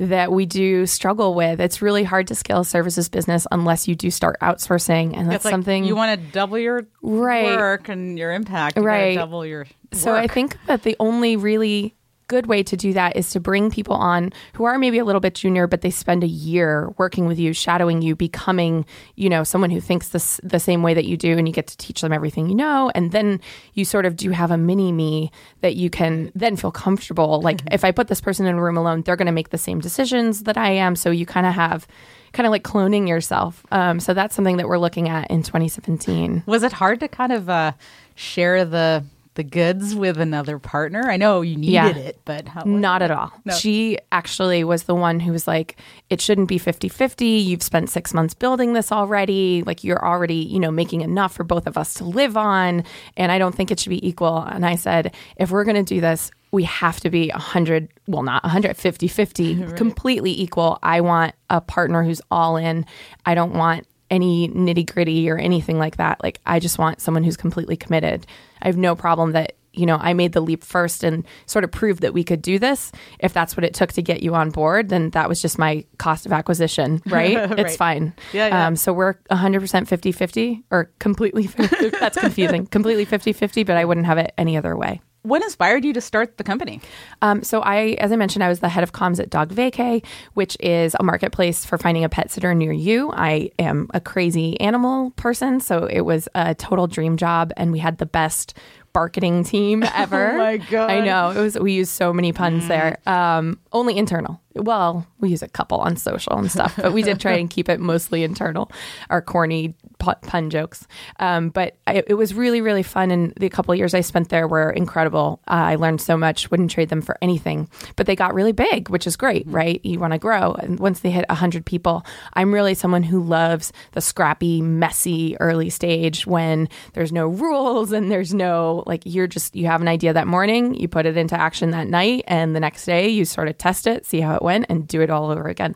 that 0.00 0.32
we 0.32 0.46
do 0.46 0.86
struggle 0.86 1.34
with. 1.34 1.60
It's 1.60 1.82
really 1.82 2.04
hard 2.04 2.26
to 2.28 2.34
scale 2.34 2.60
a 2.60 2.64
services 2.64 3.10
business 3.10 3.46
unless 3.52 3.86
you 3.86 3.94
do 3.94 4.10
start 4.10 4.36
outsourcing, 4.40 5.14
and 5.16 5.30
that's 5.30 5.44
like 5.44 5.52
something 5.52 5.84
you 5.84 5.94
want 5.94 6.18
to 6.18 6.26
double 6.32 6.58
your 6.58 6.86
Right. 7.02 7.44
work 7.56 7.90
and 7.90 8.18
your 8.18 8.32
impact. 8.32 8.76
You 8.78 8.82
Right. 8.82 9.14
double 9.14 9.44
your. 9.44 9.66
So 9.92 10.14
I 10.14 10.26
think 10.26 10.56
that 10.66 10.84
the 10.84 10.96
only 10.98 11.36
really 11.36 11.94
good 12.30 12.46
way 12.46 12.62
to 12.62 12.76
do 12.76 12.92
that 12.92 13.16
is 13.16 13.30
to 13.30 13.40
bring 13.40 13.72
people 13.72 13.96
on 13.96 14.32
who 14.52 14.62
are 14.62 14.78
maybe 14.78 14.98
a 14.98 15.04
little 15.04 15.20
bit 15.20 15.34
junior, 15.34 15.66
but 15.66 15.80
they 15.80 15.90
spend 15.90 16.22
a 16.22 16.28
year 16.28 16.94
working 16.96 17.26
with 17.26 17.40
you, 17.40 17.52
shadowing 17.52 18.02
you, 18.02 18.14
becoming, 18.14 18.86
you 19.16 19.28
know, 19.28 19.42
someone 19.42 19.68
who 19.68 19.80
thinks 19.80 20.10
this 20.10 20.40
the 20.44 20.60
same 20.60 20.84
way 20.84 20.94
that 20.94 21.04
you 21.04 21.16
do, 21.16 21.36
and 21.36 21.48
you 21.48 21.52
get 21.52 21.66
to 21.66 21.76
teach 21.76 22.02
them 22.02 22.12
everything 22.12 22.48
you 22.48 22.54
know. 22.54 22.88
And 22.94 23.10
then 23.10 23.40
you 23.74 23.84
sort 23.84 24.06
of 24.06 24.14
do 24.14 24.30
have 24.30 24.52
a 24.52 24.56
mini 24.56 24.92
me 24.92 25.32
that 25.60 25.74
you 25.74 25.90
can 25.90 26.30
then 26.36 26.54
feel 26.54 26.70
comfortable. 26.70 27.42
Like 27.42 27.62
if 27.72 27.84
I 27.84 27.90
put 27.90 28.06
this 28.06 28.20
person 28.20 28.46
in 28.46 28.54
a 28.54 28.62
room 28.62 28.76
alone, 28.76 29.02
they're 29.02 29.16
going 29.16 29.26
to 29.26 29.32
make 29.32 29.50
the 29.50 29.58
same 29.58 29.80
decisions 29.80 30.44
that 30.44 30.56
I 30.56 30.70
am. 30.70 30.94
So 30.94 31.10
you 31.10 31.26
kind 31.26 31.46
of 31.46 31.54
have 31.54 31.88
kind 32.32 32.46
of 32.46 32.52
like 32.52 32.62
cloning 32.62 33.08
yourself. 33.08 33.66
Um, 33.72 33.98
so 33.98 34.14
that's 34.14 34.36
something 34.36 34.56
that 34.58 34.68
we're 34.68 34.78
looking 34.78 35.08
at 35.08 35.28
in 35.32 35.42
2017. 35.42 36.44
Was 36.46 36.62
it 36.62 36.70
hard 36.70 37.00
to 37.00 37.08
kind 37.08 37.32
of 37.32 37.50
uh, 37.50 37.72
share 38.14 38.64
the 38.64 39.04
the 39.34 39.44
goods 39.44 39.94
with 39.94 40.18
another 40.18 40.58
partner? 40.58 41.08
I 41.10 41.16
know 41.16 41.40
you 41.40 41.56
needed 41.56 41.72
Yeah. 41.72 41.88
it, 41.96 42.20
but 42.24 42.48
how, 42.48 42.62
Not 42.64 43.00
at 43.02 43.10
all. 43.10 43.32
No. 43.44 43.54
She 43.54 43.98
actually 44.10 44.64
was 44.64 44.84
the 44.84 44.94
one 44.94 45.20
who 45.20 45.32
was 45.32 45.46
like, 45.46 45.76
it 46.08 46.20
shouldn't 46.20 46.48
be 46.48 46.58
50 46.58 46.88
50. 46.88 47.24
You've 47.26 47.62
spent 47.62 47.90
six 47.90 48.12
months 48.12 48.34
building 48.34 48.72
this 48.72 48.90
already. 48.90 49.62
Like, 49.64 49.84
you're 49.84 50.04
already, 50.04 50.34
you 50.34 50.58
know, 50.58 50.70
making 50.70 51.00
enough 51.02 51.32
for 51.34 51.44
both 51.44 51.66
of 51.66 51.78
us 51.78 51.94
to 51.94 52.04
live 52.04 52.36
on. 52.36 52.84
And 53.16 53.30
I 53.30 53.38
don't 53.38 53.54
think 53.54 53.70
it 53.70 53.78
should 53.78 53.90
be 53.90 54.06
equal. 54.06 54.38
And 54.38 54.66
I 54.66 54.74
said, 54.76 55.14
if 55.36 55.50
we're 55.50 55.64
going 55.64 55.82
to 55.84 55.94
do 55.94 56.00
this, 56.00 56.30
we 56.52 56.64
have 56.64 56.98
to 57.00 57.10
be 57.10 57.28
100, 57.28 57.88
well, 58.08 58.24
not 58.24 58.42
150 58.42 59.06
50, 59.06 59.72
completely 59.76 60.32
equal. 60.40 60.80
I 60.82 61.00
want 61.00 61.34
a 61.48 61.60
partner 61.60 62.02
who's 62.02 62.20
all 62.30 62.56
in. 62.56 62.84
I 63.24 63.34
don't 63.36 63.54
want 63.54 63.86
any 64.10 64.48
nitty 64.48 64.92
gritty 64.92 65.30
or 65.30 65.38
anything 65.38 65.78
like 65.78 65.96
that. 65.96 66.22
Like, 66.22 66.40
I 66.46 66.58
just 66.58 66.78
want 66.78 67.00
someone 67.00 67.24
who's 67.24 67.36
completely 67.36 67.76
committed. 67.76 68.26
I 68.60 68.66
have 68.66 68.76
no 68.76 68.94
problem 68.94 69.32
that, 69.32 69.54
you 69.72 69.86
know, 69.86 69.96
I 69.96 70.14
made 70.14 70.32
the 70.32 70.40
leap 70.40 70.64
first 70.64 71.04
and 71.04 71.24
sort 71.46 71.64
of 71.64 71.70
proved 71.70 72.02
that 72.02 72.12
we 72.12 72.24
could 72.24 72.42
do 72.42 72.58
this. 72.58 72.90
If 73.20 73.32
that's 73.32 73.56
what 73.56 73.64
it 73.64 73.72
took 73.72 73.92
to 73.92 74.02
get 74.02 74.22
you 74.22 74.34
on 74.34 74.50
board, 74.50 74.88
then 74.88 75.10
that 75.10 75.28
was 75.28 75.40
just 75.40 75.58
my 75.58 75.84
cost 75.98 76.26
of 76.26 76.32
acquisition, 76.32 77.00
right? 77.06 77.36
It's 77.58 77.76
fine. 77.76 78.12
Yeah, 78.32 78.48
yeah. 78.48 78.66
Um, 78.66 78.76
so 78.76 78.92
we're 78.92 79.14
100% 79.30 79.86
50 79.86 80.12
50 80.12 80.64
or 80.70 80.90
completely, 80.98 81.46
that's 82.00 82.18
confusing, 82.18 82.66
completely 82.66 83.04
50 83.04 83.32
50, 83.32 83.62
but 83.62 83.76
I 83.76 83.84
wouldn't 83.84 84.06
have 84.06 84.18
it 84.18 84.32
any 84.36 84.56
other 84.56 84.76
way. 84.76 85.00
What 85.22 85.42
inspired 85.42 85.84
you 85.84 85.92
to 85.92 86.00
start 86.00 86.38
the 86.38 86.44
company? 86.44 86.80
Um, 87.20 87.42
so 87.42 87.60
I, 87.60 87.96
as 87.98 88.10
I 88.10 88.16
mentioned, 88.16 88.42
I 88.42 88.48
was 88.48 88.60
the 88.60 88.68
head 88.68 88.82
of 88.82 88.92
comms 88.92 89.20
at 89.20 89.30
DogVacay, 89.30 90.04
which 90.34 90.56
is 90.60 90.96
a 90.98 91.02
marketplace 91.02 91.64
for 91.64 91.76
finding 91.76 92.04
a 92.04 92.08
pet 92.08 92.30
sitter 92.30 92.54
near 92.54 92.72
you. 92.72 93.10
I 93.12 93.50
am 93.58 93.88
a 93.92 94.00
crazy 94.00 94.58
animal 94.60 95.10
person, 95.12 95.60
so 95.60 95.84
it 95.84 96.00
was 96.02 96.28
a 96.34 96.54
total 96.54 96.86
dream 96.86 97.16
job, 97.16 97.52
and 97.56 97.70
we 97.70 97.78
had 97.78 97.98
the 97.98 98.06
best 98.06 98.56
marketing 98.94 99.44
team 99.44 99.82
ever. 99.94 100.32
Oh 100.32 100.38
my 100.38 100.56
God. 100.56 100.90
I 100.90 101.00
know 101.00 101.30
it 101.30 101.38
was. 101.40 101.58
We 101.58 101.72
used 101.72 101.92
so 101.92 102.12
many 102.12 102.32
puns 102.32 102.66
there. 102.68 102.98
Um, 103.06 103.58
only 103.72 103.96
internal. 103.96 104.40
Well, 104.56 105.06
we 105.20 105.28
use 105.30 105.42
a 105.42 105.48
couple 105.48 105.78
on 105.78 105.96
social 105.96 106.36
and 106.36 106.50
stuff, 106.50 106.74
but 106.76 106.92
we 106.92 107.02
did 107.02 107.20
try 107.20 107.32
and 107.34 107.48
keep 107.48 107.68
it 107.68 107.78
mostly 107.78 108.24
internal. 108.24 108.70
Our 109.08 109.22
corny 109.22 109.74
pun 110.00 110.50
jokes. 110.50 110.86
Um, 111.20 111.50
but 111.50 111.76
I, 111.86 112.02
it 112.06 112.14
was 112.14 112.34
really, 112.34 112.60
really 112.60 112.82
fun. 112.82 113.10
And 113.10 113.32
the 113.36 113.48
couple 113.48 113.74
years 113.74 113.94
I 113.94 114.00
spent 114.00 114.30
there 114.30 114.48
were 114.48 114.70
incredible. 114.70 115.40
Uh, 115.46 115.52
I 115.52 115.74
learned 115.76 116.00
so 116.00 116.16
much, 116.16 116.50
wouldn't 116.50 116.70
trade 116.70 116.88
them 116.88 117.02
for 117.02 117.16
anything. 117.22 117.68
But 117.96 118.06
they 118.06 118.16
got 118.16 118.34
really 118.34 118.52
big, 118.52 118.88
which 118.88 119.06
is 119.06 119.16
great, 119.16 119.46
right? 119.46 119.80
You 119.84 120.00
want 120.00 120.14
to 120.14 120.18
grow. 120.18 120.54
And 120.54 120.80
once 120.80 121.00
they 121.00 121.10
hit 121.10 121.26
100 121.28 121.64
people, 121.64 122.04
I'm 122.32 122.52
really 122.52 122.74
someone 122.74 123.02
who 123.02 123.22
loves 123.22 123.72
the 123.92 124.00
scrappy, 124.00 124.62
messy 124.62 125.36
early 125.38 125.70
stage 125.70 126.26
when 126.26 126.68
there's 126.94 127.12
no 127.12 127.28
rules 127.28 127.92
and 127.92 128.10
there's 128.10 128.34
no, 128.34 128.82
like, 128.86 129.02
you're 129.04 129.26
just, 129.26 129.54
you 129.54 129.66
have 129.66 129.80
an 129.80 129.88
idea 129.88 130.12
that 130.12 130.26
morning, 130.26 130.74
you 130.74 130.88
put 130.88 131.06
it 131.06 131.16
into 131.16 131.38
action 131.38 131.70
that 131.70 131.86
night, 131.86 132.24
and 132.26 132.56
the 132.56 132.60
next 132.60 132.84
day 132.84 133.08
you 133.08 133.24
sort 133.24 133.48
of 133.48 133.58
test 133.58 133.86
it, 133.86 134.06
see 134.06 134.20
how 134.20 134.39
it 134.40 134.44
went, 134.44 134.66
and 134.68 134.86
do 134.88 135.00
it 135.00 135.10
all 135.10 135.30
over 135.30 135.46
again. 135.48 135.74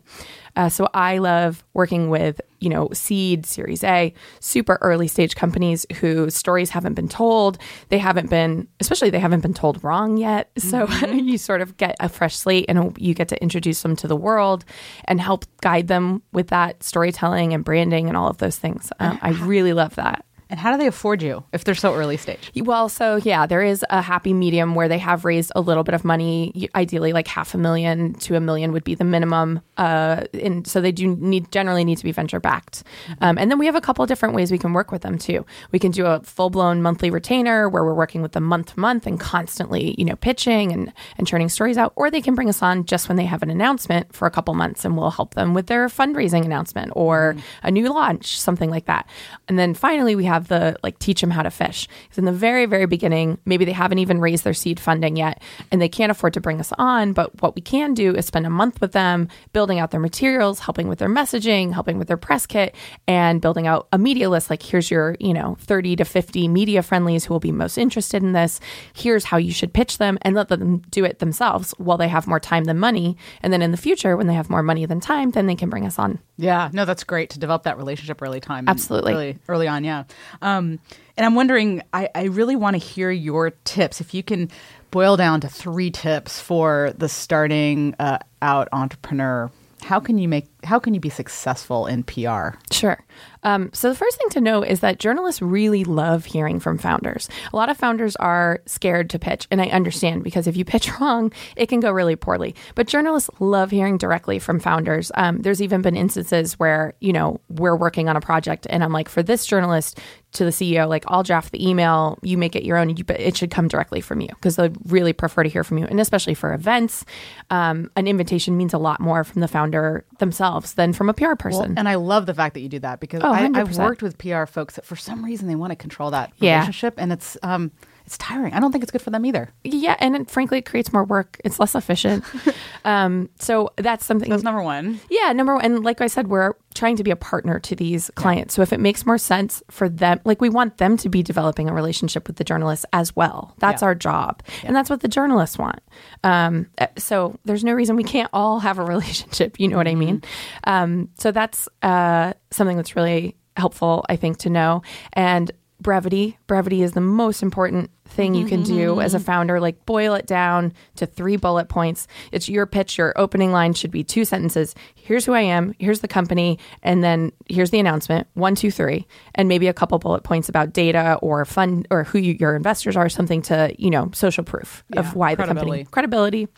Uh, 0.57 0.69
so 0.69 0.89
I 0.95 1.19
love 1.19 1.65
working 1.75 2.11
with, 2.11 2.41
you 2.61 2.69
know, 2.69 2.89
seed, 2.93 3.45
Series 3.45 3.83
A, 3.83 4.15
super 4.41 4.79
early 4.83 5.09
stage 5.09 5.35
companies 5.35 5.85
whose 5.97 6.35
stories 6.37 6.71
haven't 6.71 6.95
been 6.95 7.09
told. 7.09 7.59
They 7.89 7.99
haven't 7.99 8.31
been, 8.31 8.69
especially 8.81 9.11
they 9.11 9.19
haven't 9.19 9.41
been 9.41 9.55
told 9.55 9.83
wrong 9.83 10.17
yet. 10.17 10.51
So 10.65 10.89
you 11.07 11.39
sort 11.39 11.61
of 11.61 11.77
get 11.77 11.95
a 12.01 12.09
fresh 12.09 12.37
slate 12.37 12.65
and 12.69 12.97
you 12.99 13.15
get 13.15 13.29
to 13.29 13.41
introduce 13.43 13.83
them 13.83 13.95
to 13.97 14.09
the 14.09 14.17
world 14.17 14.65
and 15.05 15.21
help 15.21 15.45
guide 15.61 15.89
them 15.89 16.23
with 16.33 16.49
that 16.49 16.83
storytelling 16.83 17.53
and 17.53 17.65
branding 17.65 18.09
and 18.09 18.17
all 18.17 18.29
of 18.29 18.39
those 18.39 18.59
things. 18.59 18.91
Um, 18.99 19.19
I 19.23 19.31
really 19.43 19.73
love 19.73 19.95
that. 19.97 20.25
And 20.51 20.61
how 20.61 20.73
do 20.73 20.79
they 20.79 20.87
afford 20.87 21.23
you 21.23 21.45
if 21.53 21.65
they're 21.65 21.75
so 21.75 21.95
early 21.95 22.17
stage? 22.17 22.51
Well, 22.57 22.89
so 22.89 23.17
yeah, 23.17 23.47
there 23.47 23.63
is 23.63 23.85
a 23.91 24.03
happy 24.03 24.33
medium 24.33 24.75
where 24.75 24.89
they 24.89 24.99
have 24.99 25.25
raised 25.25 25.53
a 25.57 25.61
little 25.61 25.85
bit 25.85 25.95
of 25.95 26.05
money. 26.05 26.69
Ideally, 26.75 27.13
like 27.13 27.27
half 27.29 27.55
a 27.55 27.59
million 27.59 28.15
to 28.15 28.37
a 28.37 28.41
million 28.41 28.73
would 28.73 28.85
be 28.85 28.95
the 28.95 29.05
minimum. 29.05 29.61
Uh, 29.77 30.25
and 30.35 30.67
so 30.67 30.81
they 30.81 30.93
do 30.93 31.17
need 31.17 31.51
generally 31.51 31.85
need 31.85 31.99
to 31.99 32.05
be 32.05 32.13
venture 32.13 32.41
backed. 32.41 32.83
Um, 33.21 33.39
and 33.39 33.51
then 33.51 33.59
we 33.59 33.67
have 33.67 33.75
a 33.75 33.81
couple 33.81 34.05
different 34.07 34.35
ways 34.35 34.53
we 34.53 34.59
can 34.59 34.73
work 34.73 34.93
with 34.93 35.03
them 35.03 35.19
too. 35.19 35.47
We 35.73 35.79
can 35.79 35.91
do 35.91 36.07
a 36.07 36.21
full 36.21 36.51
blown 36.51 36.83
monthly 36.83 37.11
retainer 37.11 37.69
where 37.69 37.85
we're 37.85 37.95
working 37.95 38.23
with 38.23 38.33
them 38.33 38.45
month 38.45 38.75
to 38.75 38.81
month 38.81 39.07
and 39.07 39.19
constantly, 39.19 39.95
you 39.99 40.05
know, 40.05 40.17
pitching 40.17 40.73
and 40.73 40.93
and 41.17 41.27
churning 41.27 41.49
stories 41.49 41.79
out. 41.79 41.93
Or 41.97 42.11
they 42.11 42.21
can 42.21 42.35
bring 42.35 42.49
us 42.49 42.63
on 42.63 42.85
just 42.85 43.09
when 43.09 43.17
they 43.17 43.25
have 43.25 43.43
an 43.43 43.51
announcement 43.51 44.15
for 44.15 44.27
a 44.27 44.31
couple 44.31 44.55
months, 44.55 44.85
and 44.85 44.97
we'll 44.97 45.11
help 45.11 45.35
them 45.35 45.55
with 45.55 45.67
their 45.67 45.89
fundraising 45.89 46.45
announcement 46.45 46.93
or 46.95 47.37
a 47.63 47.71
new 47.71 47.89
launch, 47.89 48.41
something 48.41 48.71
like 48.71 48.87
that. 48.87 49.09
And 49.49 49.59
then 49.59 49.75
finally, 49.75 50.15
we 50.17 50.25
have 50.25 50.34
have 50.35 50.49
the 50.49 50.77
like 50.83 50.99
teach 50.99 51.21
them 51.21 51.31
how 51.31 51.43
to 51.43 51.51
fish. 51.51 51.89
Because 52.05 52.19
in 52.19 52.25
the 52.25 52.33
very, 52.33 52.67
very 52.67 52.87
beginning, 52.87 53.39
maybe 53.45 53.65
they 53.65 53.73
haven't 53.73 53.99
even 53.99 54.21
raised 54.21 54.45
their 54.45 54.55
seed 54.55 54.79
funding 54.79 55.17
yet 55.17 55.43
and 55.71 55.81
they 55.81 55.89
can't 55.89 56.11
afford 56.11 56.35
to 56.35 56.41
bring 56.41 56.61
us 56.61 56.73
on. 56.79 57.13
But 57.13 57.41
what 57.43 57.55
we 57.55 57.63
can 57.63 57.95
do 57.95 58.15
is 58.15 58.27
spend 58.27 58.47
a 58.47 58.51
month 58.51 58.81
with 58.81 58.93
them, 58.93 59.29
building 59.53 59.79
out 59.79 59.91
their 59.91 60.01
materials, 60.01 60.61
helping 60.61 60.89
with 60.89 60.99
their 60.99 61.09
messaging, 61.09 61.73
helping 61.73 61.99
with 61.99 62.09
their 62.09 62.17
press 62.17 62.47
kit, 62.47 62.75
and 63.07 63.41
building 63.41 63.67
out 63.67 63.89
a 63.93 63.99
media 63.99 64.29
list. 64.29 64.51
Like, 64.51 64.63
here's 64.63 64.91
your, 64.91 65.17
you 65.21 65.33
know, 65.33 65.57
30 65.61 65.97
to 65.97 66.05
50 66.05 66.49
media 66.49 66.83
friendlies 66.83 67.25
who 67.25 67.35
will 67.35 67.41
be 67.41 67.53
most 67.53 67.79
interested 67.79 68.23
in 68.23 68.33
this. 68.33 68.61
Here's 68.95 69.25
how 69.25 69.37
you 69.37 69.53
should 69.53 69.73
pitch 69.73 69.99
them 69.99 70.19
and 70.23 70.35
let 70.35 70.49
them 70.49 70.79
do 70.91 71.05
it 71.05 71.19
themselves 71.19 71.73
while 71.79 71.97
they 71.97 72.09
have 72.09 72.27
more 72.27 72.41
time 72.41 72.65
than 72.65 72.79
money. 72.79 73.17
And 73.43 73.53
then 73.53 73.63
in 73.63 73.71
the 73.71 73.77
future, 73.77 74.17
when 74.17 74.27
they 74.27 74.35
have 74.35 74.51
more 74.51 74.63
money 74.63 74.87
than 74.87 75.01
time, 75.01 75.31
then 75.31 75.47
they 75.47 75.55
can 75.55 75.71
bring 75.71 75.87
us 75.87 75.99
on. 75.99 76.19
Yeah, 76.37 76.71
no, 76.73 76.85
that's 76.85 77.05
great 77.05 77.31
to 77.31 77.39
develop 77.39 77.63
that 77.63 77.79
relationship 77.79 78.21
early 78.21 78.41
time. 78.41 78.69
Absolutely. 78.69 79.13
Early, 79.13 79.39
early 79.49 79.69
on, 79.69 79.85
yeah. 79.85 80.05
Um, 80.43 80.79
and 81.17 81.25
I'm 81.25 81.35
wondering, 81.35 81.83
I, 81.93 82.09
I 82.15 82.25
really 82.25 82.57
want 82.57 82.75
to 82.75 82.79
hear 82.79 83.11
your 83.11 83.51
tips. 83.65 84.01
If 84.01 84.15
you 84.15 84.23
can 84.23 84.51
boil 84.91 85.17
down 85.17 85.41
to 85.41 85.49
three 85.49 85.91
tips 85.91 86.41
for 86.41 86.93
the 86.97 87.09
starting 87.09 87.95
uh, 87.99 88.19
out 88.43 88.69
entrepreneur, 88.73 89.51
how 89.83 90.01
can 90.01 90.19
you 90.19 90.29
make 90.29 90.47
how 90.65 90.79
can 90.79 90.95
you 90.95 91.01
be 91.01 91.11
successful 91.11 91.87
in 91.87 92.03
PR? 92.03 92.57
Sure. 92.71 93.05
Um, 93.45 93.71
so 93.73 93.91
the 93.91 93.95
first 93.95 94.19
thing 94.19 94.31
to 94.31 94.41
know 94.41 94.63
is 94.63 94.81
that 94.81 94.99
journalists 94.99 95.43
really 95.43 95.85
love 95.85 96.25
hearing 96.25 96.59
from 96.59 96.79
founders. 96.79 97.29
A 97.53 97.57
lot 97.57 97.69
of 97.69 97.77
founders 97.77 98.17
are 98.17 98.61
scared 98.67 99.11
to 99.11 99.19
pitch, 99.19 99.47
and 99.51 99.61
I 99.61 99.67
understand 99.67 100.25
because 100.25 100.47
if 100.47 100.57
you 100.57 100.65
pitch 100.65 100.91
wrong, 101.01 101.33
it 101.57 101.69
can 101.69 101.81
go 101.81 101.91
really 101.91 102.17
poorly. 102.17 102.55
But 102.75 102.89
journalists 102.89 103.31
love 103.41 103.71
hearing 103.71 103.99
directly 103.99 104.39
from 104.39 104.61
founders. 104.61 105.13
Um, 105.15 105.43
there's 105.43 105.61
even 105.61 105.83
been 105.83 105.97
instances 105.97 106.59
where 106.59 106.95
you 107.01 107.13
know 107.13 107.41
we're 107.49 107.77
working 107.77 108.09
on 108.09 108.17
a 108.17 108.21
project, 108.21 108.67
and 108.71 108.83
I'm 108.83 108.93
like, 108.93 109.09
for 109.09 109.23
this 109.23 109.47
journalist 109.47 110.01
to 110.33 110.45
the 110.45 110.51
CEO, 110.51 110.89
like 110.89 111.05
I'll 111.07 111.23
draft 111.23 111.53
the 111.53 111.69
email, 111.69 112.19
you 112.23 112.37
make 112.37 112.57
it 112.57 112.65
your 112.65 112.77
own, 112.77 112.93
but 113.07 113.21
it 113.21 113.37
should 113.37 113.53
come 113.53 113.69
directly 113.69 114.01
from 114.01 114.21
you 114.21 114.29
because 114.29 114.57
they 114.57 114.71
really 114.87 115.13
prefer 115.13 115.45
to 115.45 115.49
hear 115.49 115.63
from 115.63 115.79
you, 115.79 115.85
and 115.85 116.01
especially 116.01 116.35
for 116.35 116.55
events, 116.55 117.05
um, 117.51 117.91
an 117.95 118.09
invitation 118.09 118.57
means 118.57 118.73
a 118.73 118.79
lot 118.79 119.01
more 119.01 119.23
from 119.23 119.43
the 119.43 119.49
founder 119.49 120.05
themselves 120.19 120.54
than 120.61 120.93
from 120.93 121.09
a 121.09 121.15
PR 121.15 121.35
person. 121.35 121.61
Well, 121.71 121.75
and 121.77 121.89
I 121.89 121.97
love 121.97 122.27
the 122.27 122.35
fact 122.35 122.55
that 122.55 122.61
you 122.61 122.69
do 122.69 122.79
that 122.81 123.01
because 123.01 123.23
Oh, 123.25 123.33
I, 123.33 123.51
I've 123.55 123.77
worked 123.79 124.03
with 124.03 124.17
PR 124.19 124.45
folks 124.47 124.77
that 124.77 124.85
for 124.85 124.97
some 124.97 125.25
reason 125.25 125.49
they 125.49 125.55
want 125.57 125.71
to 125.73 125.77
control 125.77 126.11
that 126.13 126.33
Yeah. 126.39 126.55
relationship, 126.57 126.95
and 126.99 127.13
it's 127.13 127.37
um, 127.43 127.71
it's 128.07 128.19
tiring. 128.19 128.53
I 128.53 128.61
don't 128.61 128.71
think 128.71 128.85
it's 128.85 128.91
good 128.93 129.01
for 129.03 129.11
them 129.11 129.25
either. 129.25 129.51
Yeah, 129.65 129.97
and 129.99 130.15
it, 130.17 130.31
frankly, 130.31 130.59
it 130.59 130.67
creates 130.67 130.93
more 130.93 131.05
work. 131.05 131.41
It's 131.45 131.59
less 131.59 131.75
efficient. 131.75 132.23
um, 132.85 133.31
so 133.39 133.71
that's 133.77 134.05
something. 134.05 134.29
That's 134.29 134.43
number 134.43 134.63
one. 134.63 135.01
yeah, 135.11 135.33
number 135.33 135.55
one. 135.55 135.65
And 135.65 135.83
like 135.83 136.01
I 136.01 136.07
said, 136.07 136.29
we're 136.29 136.53
trying 136.75 136.97
to 136.97 137.05
be 137.05 137.11
a 137.11 137.17
partner 137.17 137.59
to 137.61 137.75
these 137.75 138.11
clients. 138.17 138.53
So 138.55 138.63
if 138.63 138.73
it 138.73 138.81
makes 138.81 139.07
more 139.07 139.17
sense 139.17 139.63
for 139.71 139.89
them, 139.89 140.21
like 140.25 140.41
we 140.41 140.49
want 140.51 140.77
them 140.79 140.97
to 140.99 141.09
be 141.09 141.23
developing 141.23 141.69
a 141.71 141.73
relationship 141.73 142.27
with 142.27 142.37
the 142.37 142.45
journalists 142.45 142.85
as 142.93 143.15
well. 143.17 143.55
That's 143.59 143.81
Yeah. 143.81 143.87
our 143.87 143.95
job, 143.95 144.43
and 144.65 144.77
that's 144.77 144.91
what 144.91 145.01
the 145.01 145.09
journalists 145.09 145.57
want. 145.57 145.81
Um, 146.23 146.67
uh, 146.79 146.89
so 146.99 147.39
there's 147.45 147.65
no 147.65 147.73
reason 147.73 147.97
we 147.97 148.05
can't 148.05 148.29
all 148.33 148.61
have 148.61 148.79
a 148.79 148.85
relationship. 148.95 149.59
You 149.59 149.69
know 149.69 149.77
what 149.77 149.89
I 149.89 149.95
mean? 149.95 150.23
Um, 150.65 151.09
so 151.19 151.33
that's 151.33 151.69
uh, 151.83 152.35
something 152.51 152.77
that's 152.77 152.97
really 152.97 153.37
helpful, 153.57 154.05
I 154.09 154.17
think, 154.17 154.39
to 154.39 154.51
know. 154.51 154.83
And 155.15 155.51
brevity 155.81 156.39
brevity 156.47 156.83
is 156.83 156.93
the 156.93 157.01
most 157.01 157.43
important 157.43 157.91
thing 158.07 158.35
you 158.35 158.47
can 158.47 158.63
do 158.63 159.01
as 159.01 159.15
a 159.15 159.17
mm-hmm. 159.17 159.25
founder 159.25 159.61
like 159.61 159.85
boil 159.87 160.15
it 160.15 160.27
down 160.27 160.73
to 160.97 161.07
three 161.07 161.37
bullet 161.37 161.69
points. 161.69 162.07
It's 162.33 162.49
your 162.49 162.67
pitch 162.67 162.99
your 162.99 163.13
opening 163.17 163.51
line 163.51 163.73
should 163.73 163.91
be 163.91 164.05
two 164.05 164.25
sentences. 164.25 164.75
Here's 164.95 165.25
who 165.27 165.33
i 165.33 165.41
am 165.41 165.75
here's 165.79 166.01
the 166.01 166.09
company 166.09 166.59
and 166.83 167.03
then 167.03 167.33
here's 167.49 167.71
the 167.71 167.79
announcement 167.79 168.27
one 168.35 168.55
two 168.55 168.71
three 168.71 169.07
and 169.35 169.49
maybe 169.49 169.69
a 169.69 169.75
couple 169.75 169.99
bullet 169.99 170.23
points 170.23 170.49
about 170.49 170.73
data 170.73 171.19
or 171.23 171.45
fund 171.45 171.87
or 171.91 172.05
who 172.05 172.19
you, 172.19 172.37
your 172.39 172.57
investors 172.57 172.97
are 172.97 173.09
something 173.09 173.43
to 173.43 173.75
you 173.79 173.91
know 173.91 174.11
social 174.13 174.45
proof 174.45 174.85
Yeah, 174.91 175.01
of 175.01 175.15
why 175.15 175.35
the 175.35 175.45
company 175.45 175.85
credibility. 175.85 175.91
credibility 175.91 176.49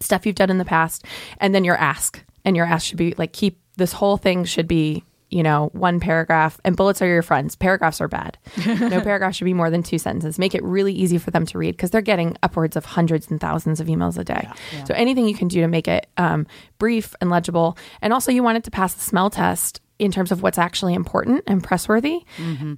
stuff 0.00 0.24
you've 0.26 0.36
done 0.36 0.50
in 0.50 0.58
the 0.58 0.64
past 0.64 1.04
and 1.38 1.54
then 1.54 1.64
your 1.64 1.76
ask 1.76 2.24
and 2.44 2.56
your 2.56 2.66
ask 2.66 2.86
should 2.86 2.98
be 2.98 3.14
like 3.18 3.32
keep 3.32 3.58
this 3.76 3.92
whole 3.92 4.16
thing 4.16 4.44
should 4.44 4.68
be 4.68 5.04
you 5.30 5.42
know 5.42 5.70
one 5.72 6.00
paragraph 6.00 6.60
and 6.64 6.76
bullets 6.76 7.00
are 7.00 7.06
your 7.06 7.22
friends. 7.22 7.56
Paragraphs 7.56 8.00
are 8.00 8.08
bad. 8.08 8.36
No 8.66 9.00
paragraph 9.02 9.34
should 9.34 9.44
be 9.44 9.54
more 9.54 9.70
than 9.70 9.82
two 9.82 9.98
sentences. 9.98 10.38
Make 10.38 10.54
it 10.54 10.62
really 10.62 10.92
easy 10.92 11.18
for 11.18 11.30
them 11.30 11.46
to 11.46 11.58
read 11.58 11.72
because 11.76 11.90
they're 11.90 12.00
getting 12.00 12.36
upwards 12.42 12.76
of 12.76 12.84
hundreds 12.84 13.30
and 13.30 13.40
thousands 13.40 13.80
of 13.80 13.86
emails 13.86 14.18
a 14.18 14.24
day. 14.24 14.48
So 14.86 14.94
anything 14.94 15.26
you 15.28 15.34
can 15.34 15.48
do 15.48 15.60
to 15.60 15.68
make 15.68 15.88
it 15.88 16.08
um, 16.16 16.46
brief 16.78 17.14
and 17.20 17.30
legible. 17.30 17.78
And 18.02 18.12
also 18.12 18.32
you 18.32 18.42
want 18.42 18.58
it 18.58 18.64
to 18.64 18.70
pass 18.70 18.94
the 18.94 19.00
smell 19.02 19.30
test 19.30 19.80
in 19.98 20.10
terms 20.10 20.32
of 20.32 20.42
what's 20.42 20.58
actually 20.58 20.94
important 20.94 21.44
and 21.46 21.62
pressworthy. 21.62 22.24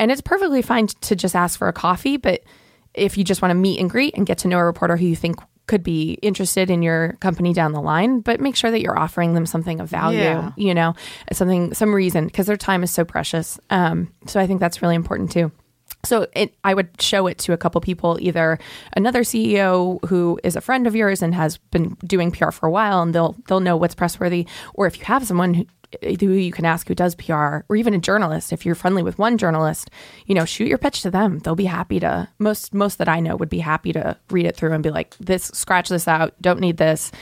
And 0.01 0.11
it's 0.11 0.21
perfectly 0.21 0.61
fine 0.63 0.89
to 0.89 1.17
just 1.17 1.35
ask 1.37 1.59
for 1.59 1.69
a 1.69 1.73
coffee 1.73 2.17
but 2.17 2.43
if 2.95 3.17
you 3.17 3.25
just 3.25 3.41
want 3.41 3.51
to 3.51 3.55
meet 3.55 3.81
and 3.81 3.89
greet 3.89 4.15
and 4.17 4.27
get 4.27 4.37
to 4.39 4.49
know 4.49 4.59
a 4.59 4.65
reporter 4.65 4.99
who 4.99 5.07
you 5.07 5.17
think 5.17 5.37
could 5.67 5.83
be 5.83 6.15
interested 6.23 6.71
in 6.71 6.83
your 6.83 7.13
company 7.21 7.53
down 7.53 7.73
the 7.73 7.81
line, 7.81 8.21
but 8.21 8.41
make 8.41 8.57
sure 8.57 8.71
that 8.71 8.81
you're 8.81 8.99
offering 8.99 9.35
them 9.35 9.47
something 9.47 9.81
of 9.81 9.89
value, 9.89 10.19
Yeah. 10.19 10.53
you 10.57 10.75
know, 10.75 10.95
something, 11.33 11.73
some 11.73 11.95
reason, 11.95 12.27
because 12.27 12.47
their 12.47 12.57
time 12.57 12.83
is 12.83 12.91
so 12.91 13.05
precious. 13.05 13.61
Um, 13.71 14.13
so 14.27 14.41
I 14.41 14.47
think 14.47 14.61
that's 14.61 14.83
really 14.83 14.97
important 14.97 15.31
too. 15.31 15.53
So 16.05 16.27
it, 16.35 16.53
I 16.65 16.75
would 16.75 17.01
show 17.01 17.29
it 17.29 17.39
to 17.39 17.53
a 17.53 17.57
couple 17.57 17.81
people, 17.81 18.19
either 18.21 18.59
another 18.97 19.23
CEO 19.23 20.05
who 20.09 20.39
is 20.43 20.57
a 20.57 20.61
friend 20.61 20.89
of 20.89 20.97
yours 20.97 21.23
and 21.23 21.33
has 21.35 21.59
been 21.71 21.97
doing 22.05 22.33
PR 22.33 22.51
for 22.51 22.67
a 22.67 22.71
while, 22.73 23.01
and 23.03 23.15
they'll 23.15 23.37
they'll 23.47 23.61
know 23.61 23.77
what's 23.77 23.95
pressworthy, 23.95 24.47
or 24.75 24.89
if 24.89 24.99
you 24.99 25.05
have 25.05 25.25
someone 25.25 25.55
who, 25.55 25.67
who 26.03 26.33
you 26.33 26.53
can 26.53 26.65
ask 26.65 26.89
who 26.89 26.95
does 26.95 27.15
PR, 27.15 27.61
or 27.69 27.77
even 27.77 27.95
a 27.95 27.99
journalist, 27.99 28.53
if 28.53 28.65
you're 28.65 28.75
friendly 28.75 29.03
with 29.03 29.19
one 29.19 29.39
journalist, 29.39 29.91
you 30.27 30.35
know, 30.35 30.45
shoot 30.45 30.69
your 30.69 30.79
pitch 30.79 31.03
to 31.03 31.11
them. 31.11 31.39
They'll 31.41 31.55
be 31.55 31.65
happy 31.65 32.01
to 32.01 32.29
most 32.39 32.75
most 32.75 32.99
that 32.99 33.09
I 33.09 33.21
know 33.21 33.37
would 33.37 33.49
be 33.49 33.59
happy 33.59 33.93
to 33.93 34.17
read 34.31 34.47
it 34.47 34.57
through 34.57 34.73
and 34.73 34.83
be 34.83 34.91
like, 34.91 35.17
this 35.19 35.45
scratch 35.55 35.89
this 35.89 36.09
out, 36.09 36.35
don't 36.41 36.61
need 36.61 36.77
this. 36.77 37.13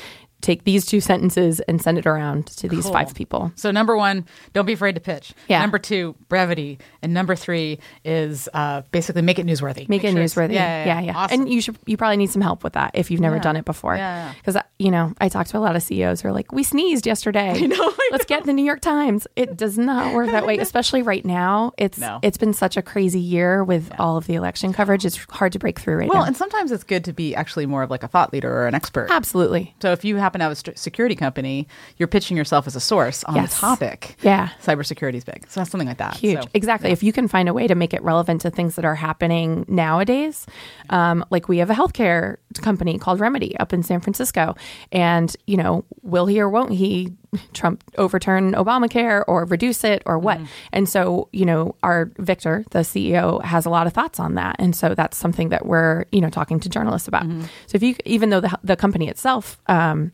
Take 0.40 0.64
these 0.64 0.86
two 0.86 1.00
sentences 1.00 1.60
and 1.60 1.80
send 1.82 1.98
it 1.98 2.06
around 2.06 2.46
to 2.48 2.68
these 2.68 2.84
Cool. 2.84 2.92
five 2.92 3.14
people. 3.14 3.52
So 3.56 3.70
number 3.70 3.96
one, 3.96 4.26
don't 4.52 4.66
be 4.66 4.72
afraid 4.72 4.94
to 4.94 5.00
pitch. 5.00 5.32
Yeah. 5.48 5.60
Number 5.60 5.78
two, 5.78 6.14
brevity, 6.28 6.78
and 7.02 7.12
number 7.12 7.34
three 7.36 7.78
is 8.04 8.48
uh, 8.54 8.82
basically 8.90 9.22
make 9.22 9.38
it 9.38 9.46
newsworthy. 9.46 9.88
make, 9.88 10.04
it 10.04 10.12
sure 10.12 10.20
newsworthy. 10.20 10.54
Yeah, 10.54 10.84
yeah, 10.84 11.00
yeah. 11.00 11.16
Awesome. 11.16 11.40
And 11.42 11.52
you 11.52 11.60
should 11.60 11.76
you 11.86 11.96
probably 11.96 12.16
need 12.16 12.30
some 12.30 12.42
help 12.42 12.64
with 12.64 12.72
that 12.74 12.92
if 12.94 13.10
you've 13.10 13.20
never 13.20 13.36
Yeah. 13.36 13.42
done 13.42 13.56
it 13.56 13.64
before. 13.64 13.96
Yeah, 13.96 14.28
yeah. 14.28 14.34
Because 14.38 14.56
you 14.78 14.90
know, 14.90 15.12
I 15.20 15.28
talked 15.28 15.50
to 15.50 15.58
a 15.58 15.60
lot 15.60 15.76
of 15.76 15.82
CEOs 15.82 16.22
who 16.22 16.28
are 16.28 16.32
like, 16.32 16.52
"We 16.52 16.62
sneezed 16.62 17.06
yesterday. 17.06 17.50
I 17.54 17.66
know. 17.66 17.92
Let's 18.12 18.24
get 18.24 18.44
the 18.44 18.52
New 18.52 18.64
York 18.64 18.80
Times." 18.80 19.26
It 19.36 19.56
does 19.56 19.76
not 19.76 20.14
work 20.14 20.30
that 20.30 20.46
way, 20.46 20.56
especially 20.66 21.02
right 21.02 21.24
now. 21.24 21.72
It's 21.76 21.98
No. 21.98 22.18
it's 22.22 22.38
been 22.38 22.54
such 22.54 22.76
a 22.76 22.82
crazy 22.82 23.20
year 23.20 23.62
with 23.62 23.92
all 23.98 24.16
of 24.16 24.26
the 24.26 24.34
election 24.36 24.72
coverage. 24.72 25.04
It's 25.04 25.18
hard 25.30 25.52
to 25.52 25.58
break 25.58 25.78
through 25.78 25.96
right 25.96 26.08
well, 26.08 26.14
now. 26.14 26.20
Well, 26.20 26.26
and 26.28 26.36
sometimes 26.36 26.72
it's 26.72 26.84
good 26.84 27.04
to 27.04 27.12
be 27.12 27.34
actually 27.34 27.66
more 27.66 27.82
of 27.82 27.90
like 27.90 28.02
a 28.02 28.08
thought 28.08 28.32
leader 28.32 28.50
or 28.50 28.66
an 28.66 28.74
expert. 28.74 29.08
Absolutely. 29.10 29.74
So 29.82 29.92
if 29.92 30.04
you 30.04 30.16
happen 30.30 30.38
to 30.38 30.44
have 30.44 30.52
a 30.52 30.56
st- 30.56 30.78
security 30.78 31.14
company, 31.16 31.66
you're 31.96 32.06
pitching 32.08 32.36
yourself 32.36 32.66
as 32.66 32.76
a 32.76 32.80
source 32.80 33.24
on 33.24 33.34
Yes. 33.34 33.54
the 33.54 33.60
topic. 33.60 34.16
Yeah. 34.22 34.50
Cybersecurity 34.62 35.14
is 35.16 35.24
big. 35.24 35.44
So 35.48 35.60
that's 35.60 35.70
something 35.70 35.88
like 35.88 35.98
that. 35.98 36.16
Huge. 36.16 36.42
So, 36.42 36.48
exactly. 36.54 36.90
If 36.90 37.02
you 37.02 37.12
can 37.12 37.26
find 37.28 37.48
a 37.48 37.52
way 37.52 37.66
to 37.66 37.74
make 37.74 37.92
it 37.92 38.02
relevant 38.02 38.40
to 38.42 38.50
things 38.50 38.76
that 38.76 38.84
are 38.84 38.94
happening 38.94 39.64
nowadays, 39.68 40.46
um, 40.90 41.24
like 41.30 41.48
we 41.48 41.58
have 41.58 41.70
a 41.70 41.74
healthcare 41.74 42.36
company 42.62 42.98
called 42.98 43.18
Remedy 43.20 43.56
up 43.58 43.72
in 43.72 43.82
San 43.82 44.00
Francisco. 44.00 44.54
And, 44.92 45.34
you 45.46 45.56
know, 45.56 45.84
will 46.02 46.26
he 46.26 46.40
or 46.40 46.48
won't 46.48 46.72
he 46.72 47.12
Trump 47.52 47.84
overturn 47.96 48.52
Obamacare 48.54 49.22
or 49.28 49.44
reduce 49.44 49.84
it 49.84 50.02
or 50.06 50.18
what? 50.18 50.38
And 50.72 50.88
so, 50.88 51.28
you 51.32 51.44
know, 51.44 51.76
our 51.82 52.10
Victor, 52.18 52.64
the 52.70 52.80
CEO, 52.80 53.42
has 53.44 53.66
a 53.66 53.70
lot 53.70 53.86
of 53.86 53.92
thoughts 53.92 54.18
on 54.18 54.34
that. 54.34 54.56
And 54.58 54.74
so 54.74 54.94
that's 54.94 55.16
something 55.16 55.50
that 55.50 55.66
we're, 55.66 56.04
you 56.10 56.20
know, 56.20 56.30
talking 56.30 56.58
to 56.60 56.68
journalists 56.68 57.06
about. 57.08 57.24
So 57.66 57.76
if 57.76 57.82
you, 57.82 57.94
even 58.04 58.30
though 58.30 58.40
the, 58.40 58.58
the 58.64 58.76
company 58.76 59.08
itself 59.08 59.60
um, 59.68 60.12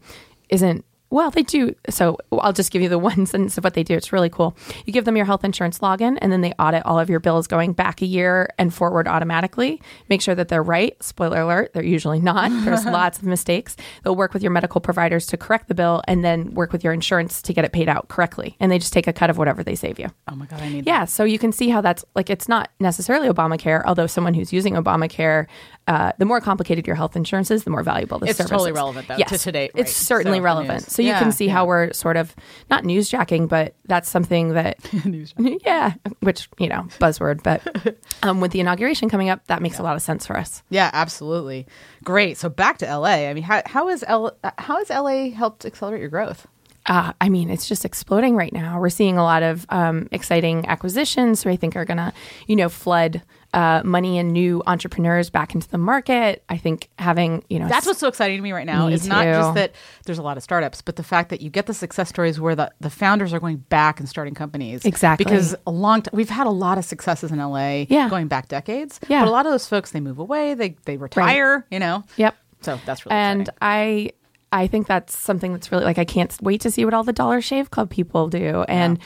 isn't 0.51 0.85
well, 1.11 1.31
they 1.31 1.43
do. 1.43 1.75
So 1.89 2.19
I'll 2.33 2.53
just 2.53 2.71
give 2.73 2.83
you 2.83 2.89
the 2.89 2.99
one 3.07 3.27
sentence 3.27 3.57
of 3.59 3.65
what 3.65 3.75
they 3.75 3.83
do. 3.83 3.95
It's 3.95 4.13
really 4.13 4.31
cool. 4.31 4.57
You 4.85 4.93
give 4.93 5.05
them 5.05 5.17
your 5.17 5.27
health 5.27 5.45
insurance 5.45 5.79
login, 5.79 6.19
and 6.21 6.33
then 6.33 6.41
they 6.41 6.53
audit 6.59 6.85
all 6.85 6.99
of 6.99 7.09
your 7.09 7.21
bills 7.21 7.47
going 7.47 7.73
back 7.73 8.03
a 8.03 8.07
year 8.07 8.49
and 8.59 8.73
forward 8.75 9.07
automatically. 9.07 9.81
Make 10.09 10.21
sure 10.21 10.35
that 10.35 10.49
they're 10.49 10.63
right. 10.63 11.01
Spoiler 11.03 11.41
alert, 11.43 11.73
they're 11.73 11.85
usually 11.85 12.21
not. 12.21 12.51
There's 12.65 12.85
lots 12.85 13.19
of 13.19 13.25
mistakes. 13.25 13.77
They'll 14.03 14.17
work 14.17 14.35
with 14.35 14.43
your 14.43 14.53
medical 14.53 14.81
providers 14.81 15.27
to 15.27 15.37
correct 15.37 15.69
the 15.69 15.75
bill 15.75 16.03
and 16.09 16.25
then 16.25 16.55
work 16.55 16.73
with 16.73 16.83
your 16.83 16.93
insurance 16.93 17.41
to 17.43 17.53
get 17.53 17.65
it 17.65 17.73
paid 17.73 17.89
out 17.89 18.09
correctly. 18.09 18.57
And 18.61 18.73
they 18.73 18.79
just 18.79 18.93
take 18.93 19.07
a 19.07 19.13
cut 19.13 19.31
of 19.31 19.39
whatever 19.39 19.63
they 19.63 19.75
save 19.75 19.99
you. 19.99 20.09
oh 20.29 20.35
my 20.35 20.47
God, 20.47 20.61
I 20.61 20.69
need 20.69 20.85
that. 20.85 20.91
Yeah, 20.91 21.05
so 21.05 21.25
you 21.25 21.39
can 21.39 21.53
see 21.53 21.69
how 21.69 21.81
that's 21.81 22.05
like 22.15 22.31
it's 22.31 22.49
not 22.49 22.71
necessarily 22.81 23.29
Obamacare, 23.29 23.83
although 23.85 24.07
someone 24.07 24.35
who's 24.35 24.53
using 24.53 24.75
Obamacare, 24.75 25.47
uh, 25.87 26.13
the 26.19 26.25
more 26.25 26.41
complicated 26.41 26.87
your 26.87 26.97
health 26.97 27.15
insurance 27.17 27.51
is, 27.51 27.65
the 27.65 27.71
more 27.71 27.83
valuable 27.83 28.19
the 28.19 28.27
It's 28.27 28.39
service 28.39 28.51
totally 28.51 28.71
is. 28.71 28.75
relevant, 28.75 29.09
though, 29.09 29.17
yes, 29.17 29.29
to 29.31 29.39
today, 29.39 29.71
right? 29.75 29.83
It's 29.83 29.93
certainly 29.93 30.39
So, 30.39 30.43
relevant. 30.43 30.83
So 30.91 31.01
you 31.03 31.09
Yeah, 31.09 31.19
can 31.21 31.31
see 31.33 31.47
how 31.49 31.65
we're 31.67 31.93
sort 31.93 32.17
of 32.17 32.35
not 32.71 32.85
newsjacking, 32.85 33.49
but 33.49 33.75
that's 33.87 34.11
something 34.11 34.55
that 34.55 34.79
yeah, 35.65 35.95
which 36.21 36.49
you 36.59 36.69
know 36.69 36.83
buzzword, 36.99 37.43
but 37.43 37.97
um, 38.23 38.41
with 38.41 38.51
the 38.53 38.61
inauguration 38.61 39.09
coming 39.09 39.29
up, 39.29 39.47
that 39.47 39.63
makes 39.63 39.79
a 39.79 39.83
lot 39.83 39.95
of 39.97 40.03
sense 40.03 40.27
for 40.27 40.37
us. 40.37 40.63
Yeah, 40.71 40.91
absolutely. 40.93 41.67
Great. 42.05 42.37
So 42.37 42.49
back 42.49 42.79
to 42.79 42.87
LA. 42.87 43.29
I 43.29 43.35
mean, 43.35 43.45
how 43.45 43.63
how 43.67 43.89
is 43.89 44.05
L 44.09 44.37
how 44.59 44.79
has 44.79 44.91
LA 44.91 45.31
helped 45.31 45.65
accelerate 45.65 46.01
your 46.01 46.11
growth? 46.11 46.47
uh, 46.89 47.13
I 47.21 47.29
mean, 47.29 47.51
it's 47.51 47.69
just 47.69 47.85
exploding 47.85 48.37
right 48.37 48.53
now. 48.53 48.79
We're 48.81 48.91
seeing 48.91 49.19
a 49.19 49.25
lot 49.25 49.43
of 49.43 49.67
um, 49.71 50.09
exciting 50.13 50.67
acquisitions, 50.69 51.43
who 51.43 51.51
I 51.51 51.57
think 51.57 51.75
are 51.75 51.85
going 51.85 51.97
to, 51.97 52.13
you 52.47 52.55
know, 52.55 52.69
flood 52.69 53.23
uh, 53.57 53.81
money 53.85 54.19
and 54.19 54.33
new 54.33 54.63
entrepreneurs 54.67 55.31
back 55.31 55.55
into 55.55 55.67
the 55.69 55.79
market. 55.79 56.45
I 56.51 56.59
think 56.59 56.91
having, 56.99 57.43
you 57.49 57.59
know, 57.59 57.69
That's 57.69 57.87
what's 57.87 57.99
so 57.99 58.07
exciting 58.07 58.37
to 58.37 58.43
me 58.43 58.53
right 58.53 58.67
now. 58.67 58.87
Me 58.87 58.93
Is 58.93 59.09
not 59.09 59.25
just 59.25 59.55
that 59.55 59.73
there's 60.05 60.19
a 60.19 60.23
lot 60.23 60.37
of 60.37 60.43
startups, 60.43 60.83
but 60.83 60.97
the 60.97 61.03
fact 61.03 61.31
that 61.31 61.41
you 61.41 61.49
get 61.49 61.65
the 61.65 61.73
success 61.73 62.11
stories 62.11 62.39
where 62.39 62.55
the, 62.55 62.71
the 62.81 62.91
founders 62.91 63.33
are 63.33 63.41
going 63.41 63.57
back 63.57 63.99
and 63.99 64.07
starting 64.09 64.35
companies. 64.35 64.85
Exactly. 64.85 65.25
Because 65.25 65.55
a 65.67 65.71
long 65.71 66.03
time 66.03 66.13
we've 66.15 66.29
had 66.29 66.47
a 66.47 66.51
lot 66.51 66.77
of 66.77 66.85
successes 66.85 67.33
in 67.33 67.39
LA 67.39 67.87
Yeah. 67.89 68.11
going 68.11 68.29
back 68.29 68.49
decades. 68.49 69.01
Yeah. 69.09 69.23
But 69.23 69.29
a 69.29 69.33
lot 69.33 69.47
of 69.47 69.53
those 69.53 69.67
folks 69.67 69.91
they 69.91 70.01
move 70.01 70.19
away, 70.19 70.53
they 70.53 70.77
they 70.85 70.99
retire, 70.99 71.65
you 71.71 71.79
know. 71.79 72.05
Yep. 72.17 72.37
So 72.61 72.79
that's 72.85 73.07
really 73.07 73.17
and 73.17 73.41
exciting. 73.43 73.59
I 73.63 74.11
I 74.53 74.67
think 74.67 74.87
that's 74.87 75.17
something 75.17 75.53
that's 75.53 75.73
really 75.73 75.85
like 75.85 75.97
I 75.99 76.05
can't 76.05 76.37
wait 76.43 76.61
to 76.61 76.71
see 76.71 76.85
what 76.85 76.93
all 76.93 77.05
the 77.05 77.13
Dollar 77.15 77.41
Shave 77.41 77.71
Club 77.71 77.89
people 77.89 78.29
do 78.29 78.65
and 78.69 78.99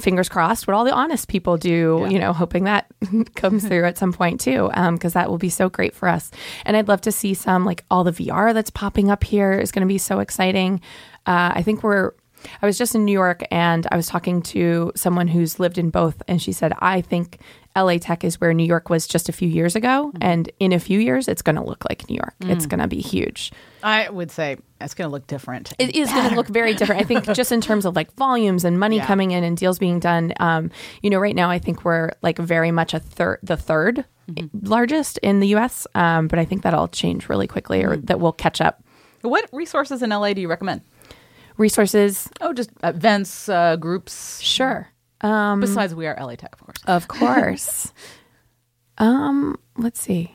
fingers 0.00 0.28
crossed 0.28 0.66
what 0.66 0.74
all 0.74 0.84
the 0.84 0.92
honest 0.92 1.28
people 1.28 1.56
do 1.56 2.06
you 2.10 2.18
know 2.18 2.32
hoping 2.32 2.64
that 2.64 2.86
comes 3.34 3.66
through 3.66 3.84
at 3.84 3.98
some 3.98 4.12
point 4.12 4.40
too 4.40 4.70
because 4.92 5.12
that 5.12 5.30
will 5.30 5.38
be 5.38 5.48
so 5.48 5.68
great 5.68 5.94
for 5.94 6.08
us. 6.08 6.30
And 6.64 6.76
I'd 6.76 6.88
love 6.88 7.00
to 7.02 7.12
see 7.12 7.34
some 7.34 7.64
like 7.64 7.84
all 7.90 8.04
the 8.04 8.12
VR 8.12 8.54
that's 8.54 8.70
popping 8.70 9.10
up 9.10 9.24
here 9.24 9.52
is 9.52 9.72
going 9.72 9.86
to 9.86 9.92
be 9.92 9.98
so 9.98 10.20
exciting. 10.20 10.80
Uh, 11.26 11.52
I 11.54 11.62
think 11.62 11.82
we're 11.82 12.12
I 12.62 12.66
was 12.66 12.78
just 12.78 12.94
in 12.94 13.04
New 13.04 13.12
York 13.12 13.42
and 13.50 13.86
I 13.92 13.96
was 13.96 14.06
talking 14.06 14.42
to 14.42 14.92
someone 14.96 15.28
who's 15.28 15.58
lived 15.60 15.78
in 15.78 15.90
both, 15.90 16.22
and 16.28 16.40
she 16.40 16.52
said, 16.52 16.72
I 16.80 17.00
think 17.00 17.38
LA 17.76 17.98
Tech 17.98 18.24
is 18.24 18.40
where 18.40 18.52
New 18.52 18.64
York 18.66 18.90
was 18.90 19.06
just 19.06 19.28
a 19.28 19.32
few 19.32 19.48
years 19.48 19.76
ago. 19.76 20.12
And 20.20 20.50
in 20.58 20.72
a 20.72 20.80
few 20.80 20.98
years, 20.98 21.28
it's 21.28 21.40
going 21.42 21.54
to 21.56 21.62
look 21.62 21.84
like 21.88 22.08
New 22.10 22.16
York. 22.16 22.34
It's 22.40 22.66
going 22.66 22.80
to 22.80 22.88
be 22.88 23.00
huge. 23.00 23.52
I 23.82 24.08
would 24.10 24.30
say 24.32 24.56
it's 24.80 24.94
going 24.94 25.08
to 25.08 25.12
look 25.12 25.26
different. 25.28 25.72
It 25.78 25.94
is 25.94 26.10
going 26.12 26.30
to 26.30 26.34
look 26.34 26.48
very 26.48 26.74
different. 26.74 27.00
I 27.00 27.04
think 27.04 27.24
just 27.32 27.52
in 27.52 27.60
terms 27.60 27.84
of 27.84 27.94
like 27.94 28.12
volumes 28.16 28.64
and 28.64 28.80
money 28.80 28.96
Yeah. 28.96 29.06
coming 29.06 29.30
in 29.30 29.44
and 29.44 29.56
deals 29.56 29.78
being 29.78 30.00
done. 30.00 30.32
Um, 30.40 30.70
you 31.02 31.10
know, 31.10 31.18
right 31.20 31.36
now 31.36 31.48
I 31.48 31.60
think 31.60 31.84
we're 31.84 32.10
like 32.22 32.38
very 32.38 32.72
much 32.72 32.92
a 32.92 32.98
third, 32.98 33.38
the 33.44 33.56
3rd 33.56 34.04
largest 34.62 35.18
in 35.18 35.40
the 35.40 35.48
U.S. 35.48 35.86
Um, 35.94 36.28
but 36.28 36.38
I 36.38 36.44
think 36.44 36.62
that'll 36.62 36.88
change 36.88 37.28
really 37.28 37.46
quickly, 37.46 37.84
or 37.84 37.96
that 37.96 38.20
we'll 38.20 38.32
catch 38.32 38.60
up. 38.60 38.82
what 39.22 39.48
resources 39.52 40.02
in 40.02 40.10
LA 40.10 40.32
do 40.32 40.40
you 40.40 40.48
recommend? 40.48 40.80
Resources, 41.60 42.30
Oh, 42.40 42.54
just 42.54 42.70
events, 42.82 43.46
uh, 43.48 43.76
groups. 43.76 44.40
sure. 44.40 44.88
Um, 45.20 45.60
Besides, 45.60 45.94
we 45.94 46.06
are 46.06 46.16
LA 46.18 46.36
Tech, 46.36 46.54
of 46.54 46.60
course. 46.64 46.78
Of 46.86 47.08
course. 47.08 47.92
um, 48.98 49.58
let's 49.76 50.00
see. 50.00 50.34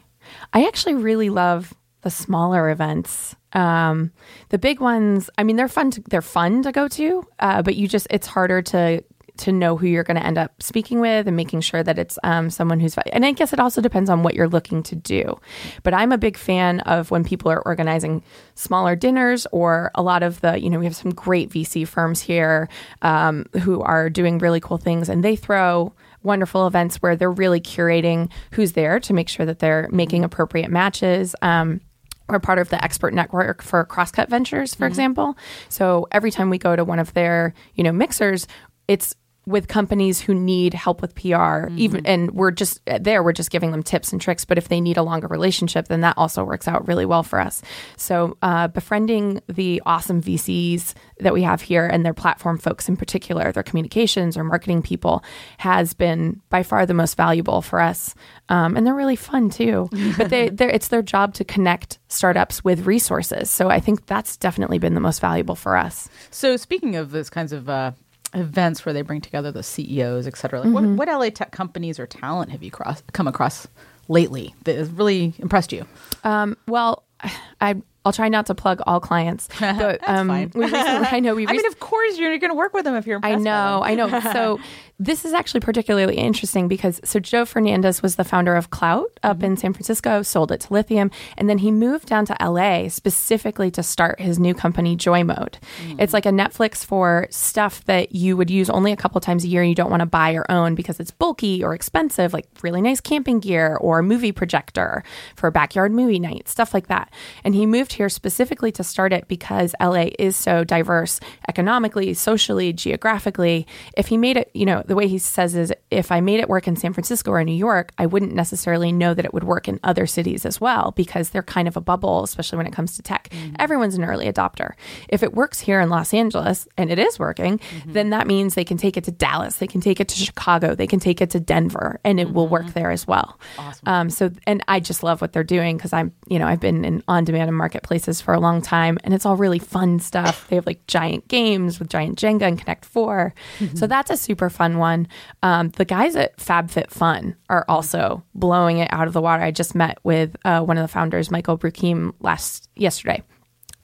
I 0.54 0.68
actually 0.68 0.94
really 0.94 1.32
love 1.32 1.74
the 2.02 2.12
smaller 2.12 2.70
events. 2.70 3.36
Um, 3.54 4.12
the 4.50 4.60
big 4.60 4.80
ones, 4.80 5.32
I 5.40 5.44
mean, 5.44 5.56
they're 5.56 5.68
fun. 5.68 5.90
To, 5.92 6.04
they're 6.10 6.22
fun 6.22 6.62
to 6.62 6.72
go 6.72 6.88
to, 6.90 7.26
uh, 7.40 7.64
but 7.64 7.76
you 7.76 7.88
just 7.88 8.06
it's 8.12 8.28
harder 8.28 8.62
to 8.62 9.04
to 9.38 9.52
know 9.52 9.78
who 9.78 9.88
you're 9.88 10.04
going 10.04 10.18
to 10.18 10.26
end 10.26 10.38
up 10.38 10.62
speaking 10.62 11.00
with 11.00 11.28
and 11.28 11.36
making 11.36 11.62
sure 11.62 11.84
that 11.84 11.98
it's 11.98 12.18
um, 12.24 12.50
someone 12.50 12.80
who's. 12.80 12.96
And 13.12 13.26
I 13.26 13.32
guess 13.32 13.54
it 13.54 13.60
also 13.60 13.82
depends 13.82 14.10
on 14.10 14.24
what 14.24 14.36
you're 14.36 14.48
looking 14.48 14.84
to 14.84 14.96
do. 14.96 15.40
But 15.84 15.94
I'm 15.94 16.12
a 16.12 16.18
big 16.18 16.38
fan 16.38 16.80
of 16.82 17.12
when 17.12 17.24
people 17.24 17.52
are 17.52 17.62
organizing 17.62 18.24
smaller 18.56 18.96
dinners 18.96 19.48
or 19.52 19.92
a 19.96 20.02
lot 20.02 20.24
of 20.24 20.42
the. 20.42 20.60
You 20.60 20.70
know, 20.70 20.80
we 20.80 20.86
have 20.86 20.96
some 20.96 21.12
great 21.12 21.50
VC 21.50 21.88
firms 21.88 22.22
here 22.22 22.70
um, 23.02 23.46
who 23.62 23.82
are 23.82 24.10
doing 24.10 24.38
really 24.40 24.60
cool 24.60 24.78
things, 24.78 25.10
and 25.10 25.24
they 25.24 25.36
throw 25.36 25.94
wonderful 26.24 26.66
events 26.68 26.98
where 26.98 27.16
they're 27.16 27.32
really 27.32 27.62
curating 27.62 28.32
who's 28.52 28.74
there 28.74 29.00
to 29.00 29.14
make 29.14 29.30
sure 29.30 29.46
that 29.46 29.60
they're 29.60 29.88
making 29.92 30.24
appropriate 30.24 30.72
matches. 30.72 31.36
Um, 31.42 31.82
we're 32.28 32.40
part 32.40 32.60
of 32.60 32.70
the 32.70 32.84
expert 32.84 33.14
network 33.14 33.62
for 33.62 33.86
Crosscut 33.86 34.30
Ventures, 34.30 34.74
for 34.74 34.88
example. 34.88 35.38
So 35.70 36.08
every 36.12 36.32
time 36.32 36.50
we 36.50 36.58
go 36.58 36.76
to 36.76 36.84
one 36.84 37.00
of 37.00 37.14
their, 37.14 37.54
you 37.76 37.84
know, 37.84 37.92
mixers, 37.92 38.48
it's 38.88 39.16
with 39.46 39.68
companies 39.68 40.20
who 40.22 40.34
need 40.34 40.74
help 40.74 41.02
with 41.02 41.14
PR, 41.16 41.68
even 41.76 42.06
and 42.06 42.32
we're 42.32 42.52
just 42.52 42.82
there, 42.86 43.24
we're 43.24 43.32
just 43.32 43.52
giving 43.52 43.72
them 43.72 43.84
tips 43.84 44.12
and 44.12 44.22
tricks. 44.22 44.46
But 44.46 44.58
if 44.58 44.70
they 44.70 44.82
need 44.82 44.98
a 44.98 45.04
longer 45.04 45.28
relationship, 45.28 45.88
then 45.88 46.02
that 46.02 46.18
also 46.18 46.44
works 46.44 46.68
out 46.68 46.88
really 46.88 47.06
well 47.06 47.24
for 47.24 47.40
us. 47.40 47.62
So 47.98 48.38
uh, 48.42 48.68
befriending 48.70 49.42
the 49.48 49.82
awesome 49.86 50.22
VCs 50.22 50.94
that 51.20 51.34
we 51.34 51.44
have 51.44 51.62
here 51.62 51.86
and 51.86 52.06
their 52.06 52.14
platform 52.14 52.58
folks 52.58 52.90
in 52.90 52.98
particular, 52.98 53.52
their 53.52 53.64
communications 53.64 54.36
or 54.36 54.44
marketing 54.44 54.82
people, 54.82 55.24
has 55.60 55.94
been 55.94 56.42
by 56.50 56.64
far 56.64 56.86
the 56.86 56.94
most 56.94 57.16
valuable 57.16 57.62
for 57.62 57.80
us. 57.80 58.16
Um, 58.50 58.76
and 58.76 58.86
they're 58.86 58.96
really 58.96 59.16
fun 59.16 59.50
too. 59.50 59.90
but 60.18 60.30
they, 60.30 60.48
it's 60.48 60.90
their 60.90 61.02
job 61.02 61.34
to 61.36 61.44
connect 61.44 62.00
startups 62.08 62.64
with 62.64 62.86
resources. 62.86 63.50
So 63.50 63.70
I 63.70 63.80
think 63.80 64.06
that's 64.06 64.38
definitely 64.38 64.80
been 64.80 64.94
the 64.94 65.00
most 65.00 65.20
valuable 65.20 65.56
for 65.56 65.76
us. 65.76 66.10
So 66.32 66.58
speaking 66.58 66.96
of 66.96 67.12
those 67.12 67.30
kinds 67.30 67.54
of 67.54 67.70
uh, 67.70 67.92
events 68.34 68.86
where 68.86 68.94
they 68.94 69.02
bring 69.02 69.22
together 69.22 69.52
the 69.52 69.64
CEOs, 69.64 70.28
et 70.28 70.38
cetera, 70.38 70.60
like 70.62 70.70
Mm-hmm. 70.70 70.96
what, 70.98 71.08
what 71.08 71.20
LA 71.20 71.30
tech 71.30 71.52
companies 71.52 72.00
or 72.00 72.08
talent 72.08 72.52
have 72.52 72.64
you 72.64 72.72
cross, 72.72 73.02
come 73.14 73.28
across 73.28 73.68
lately 74.08 74.54
that 74.66 74.76
has 74.76 74.90
really 74.90 75.34
impressed 75.40 75.72
you? 75.72 75.86
Um, 76.24 76.58
well, 76.68 77.04
I 77.62 77.76
I'll 78.06 78.14
try 78.14 78.30
not 78.30 78.46
to 78.46 78.56
plug 78.56 78.82
all 78.86 79.00
clients, 79.00 79.50
but 79.60 80.08
um, 80.08 80.28
we 80.30 80.46
recently, 80.64 81.08
I 81.12 81.20
know 81.20 81.36
we. 81.36 81.48
I 81.50 81.52
mean, 81.52 81.66
of 81.66 81.80
course 81.80 82.18
you're 82.18 82.38
going 82.38 82.52
to 82.52 82.56
work 82.58 82.74
with 82.74 82.86
them 82.86 82.96
if 82.96 83.08
you're 83.08 83.20
I 83.24 83.36
know. 83.36 83.82
I 83.84 83.96
know. 83.96 84.20
So 84.32 84.60
this 85.00 85.26
is 85.26 85.34
actually 85.34 85.60
particularly 85.60 86.16
interesting 86.16 86.68
because 86.68 87.02
so 87.04 87.20
Joe 87.20 87.46
Fernandez 87.46 88.02
was 88.02 88.16
the 88.16 88.24
founder 88.24 88.56
of 88.56 88.70
Klout 88.70 89.06
up 89.24 89.36
Mm-hmm. 89.38 89.46
in 89.46 89.58
San 89.58 89.74
Francisco, 89.74 90.22
sold 90.22 90.52
it 90.54 90.62
to 90.62 90.74
Lithium, 90.74 91.12
and 91.38 91.50
then 91.50 91.58
he 91.58 91.70
moved 91.72 92.08
down 92.08 92.26
to 92.28 92.38
LA 92.40 92.88
specifically 92.88 93.70
to 93.72 93.84
start 93.84 94.22
his 94.22 94.40
new 94.40 94.54
company 94.54 94.96
Joymode. 94.96 95.56
Mm. 95.84 96.00
It's 96.00 96.14
like 96.14 96.26
a 96.26 96.30
Netflix 96.30 96.86
for 96.86 97.28
stuff 97.32 97.84
that 97.86 98.14
you 98.14 98.38
would 98.38 98.50
use 98.50 98.70
only 98.70 98.92
a 98.92 98.96
couple 98.96 99.20
times 99.20 99.44
a 99.44 99.48
year 99.48 99.62
and 99.62 99.70
you 99.70 99.76
don't 99.76 99.90
want 99.90 100.02
to 100.02 100.06
buy 100.06 100.34
or 100.34 100.50
own 100.50 100.76
because 100.76 101.00
it's 101.00 101.12
bulky 101.12 101.64
or 101.64 101.74
expensive, 101.74 102.34
like 102.34 102.46
really 102.62 102.82
nice 102.82 103.02
camping 103.02 103.40
gear 103.40 103.76
or 103.82 104.00
a 104.00 104.04
movie 104.04 104.32
projector 104.32 105.04
for 105.36 105.48
a 105.48 105.52
backyard 105.52 105.92
movie 105.92 106.20
night, 106.20 106.48
stuff 106.48 106.74
like 106.74 106.88
that. 106.88 107.12
And 107.44 107.56
he 107.56 107.66
moved 107.66 107.94
here 107.96 108.10
specifically 108.10 108.72
to 108.74 108.84
start 108.84 109.12
it 109.14 109.28
because 109.28 109.74
LA 109.82 110.08
is 110.20 110.36
so 110.36 110.64
diverse 110.64 111.20
economically, 111.50 112.14
socially, 112.14 112.72
geographically. 112.74 113.66
If 113.98 114.08
he 114.08 114.18
made 114.18 114.38
it, 114.38 114.52
you 114.54 114.66
know, 114.66 114.84
the 114.86 114.96
way 114.96 115.08
he 115.08 115.18
says 115.18 115.56
is 115.56 115.74
if 115.92 116.12
I 116.12 116.22
made 116.22 116.40
it 116.40 116.50
work 116.50 116.68
in 116.68 116.76
San 116.76 116.94
Francisco 116.94 117.32
or 117.32 117.44
New 117.44 117.54
York, 117.54 117.92
I 117.98 118.06
wouldn't 118.06 118.34
necessarily 118.34 118.92
know 118.92 119.14
that 119.14 119.26
it 119.26 119.34
would 119.34 119.44
work 119.44 119.68
in 119.68 119.80
other 119.84 120.06
cities 120.06 120.46
as 120.46 120.62
well 120.62 120.92
because 120.96 121.30
they're 121.30 121.44
kind 121.44 121.68
of 121.68 121.78
a 121.78 121.82
bubble, 121.82 122.24
especially 122.24 122.58
when 122.58 122.68
it 122.68 122.74
comes 122.74 122.96
to 122.96 123.02
tech. 123.02 123.30
Mm-hmm. 123.30 123.56
Everyone's 123.60 123.96
an 123.96 124.04
early 124.04 124.32
adopter. 124.32 124.74
If 125.10 125.24
it 125.24 125.34
works 125.34 125.60
here 125.60 125.80
in 125.80 125.90
Los 125.90 126.14
Angeles 126.14 126.68
and 126.78 126.92
it 126.92 127.00
is 127.00 127.18
working, 127.18 127.60
mm-hmm. 127.60 127.94
then 127.94 128.10
that 128.12 128.28
means 128.28 128.56
they 128.56 128.64
can 128.64 128.78
take 128.78 128.98
it 128.98 129.04
to 129.06 129.12
Dallas, 129.12 129.56
they 129.58 129.68
can 129.68 129.82
take 129.82 130.00
it 130.00 130.08
to 130.10 130.16
Chicago, 130.16 130.76
they 130.76 130.88
can 130.88 131.00
take 131.00 131.22
it 131.22 131.30
to 131.32 131.40
Denver, 131.40 132.00
and 132.04 132.20
it 132.20 132.34
will 132.34 132.48
work 132.48 132.64
mm-hmm. 132.64 132.80
there 132.80 132.92
as 132.92 133.08
well. 133.08 133.40
Um, 133.86 134.10
so, 134.10 134.32
and 134.46 134.64
I 134.68 134.80
just 134.80 135.04
love 135.04 135.22
what 135.22 135.34
they're 135.34 135.44
doing 135.44 135.78
because 135.78 135.94
I'm, 135.94 136.14
you 136.28 136.40
know, 136.40 136.48
I've 136.48 136.60
been 136.60 136.84
in 136.84 137.04
on-demand 137.08 137.48
and 137.48 137.58
marketplaces 137.86 138.22
for 138.22 138.34
a 138.34 138.40
long 138.40 138.62
time, 138.62 138.98
and 139.04 139.14
it's 139.14 139.26
all 139.26 139.36
really 139.36 139.60
fun 139.60 140.00
stuff. 140.00 140.48
They 140.48 140.56
have 140.56 140.66
like 140.66 140.86
giant 140.88 141.28
games 141.28 141.80
with 141.80 141.90
giant 141.90 142.18
Jenga 142.18 142.44
and 142.44 142.60
Connect 142.60 142.86
4 142.86 143.34
so 143.76 143.88
that's 143.88 144.10
a 144.10 144.18
super 144.18 144.50
fun 144.50 144.78
one. 144.78 145.08
Um, 145.44 145.70
the 145.70 145.86
guys 145.86 146.16
at 146.16 146.38
FabFitFun 146.38 147.36
are 147.50 147.66
also 147.68 148.24
blowing 148.34 148.80
it 148.80 148.90
out 148.92 149.08
of 149.08 149.14
the 149.14 149.22
water. 149.22 149.44
I 149.44 149.52
just 149.52 149.76
met 149.76 149.98
with 150.04 150.36
uh, 150.46 150.62
one 150.62 150.78
of 150.78 150.84
the 150.84 150.88
founders, 150.88 151.32
Michael 151.32 151.58
Broukhim, 151.58 152.14
last 152.20 152.70
yesterday 152.76 153.22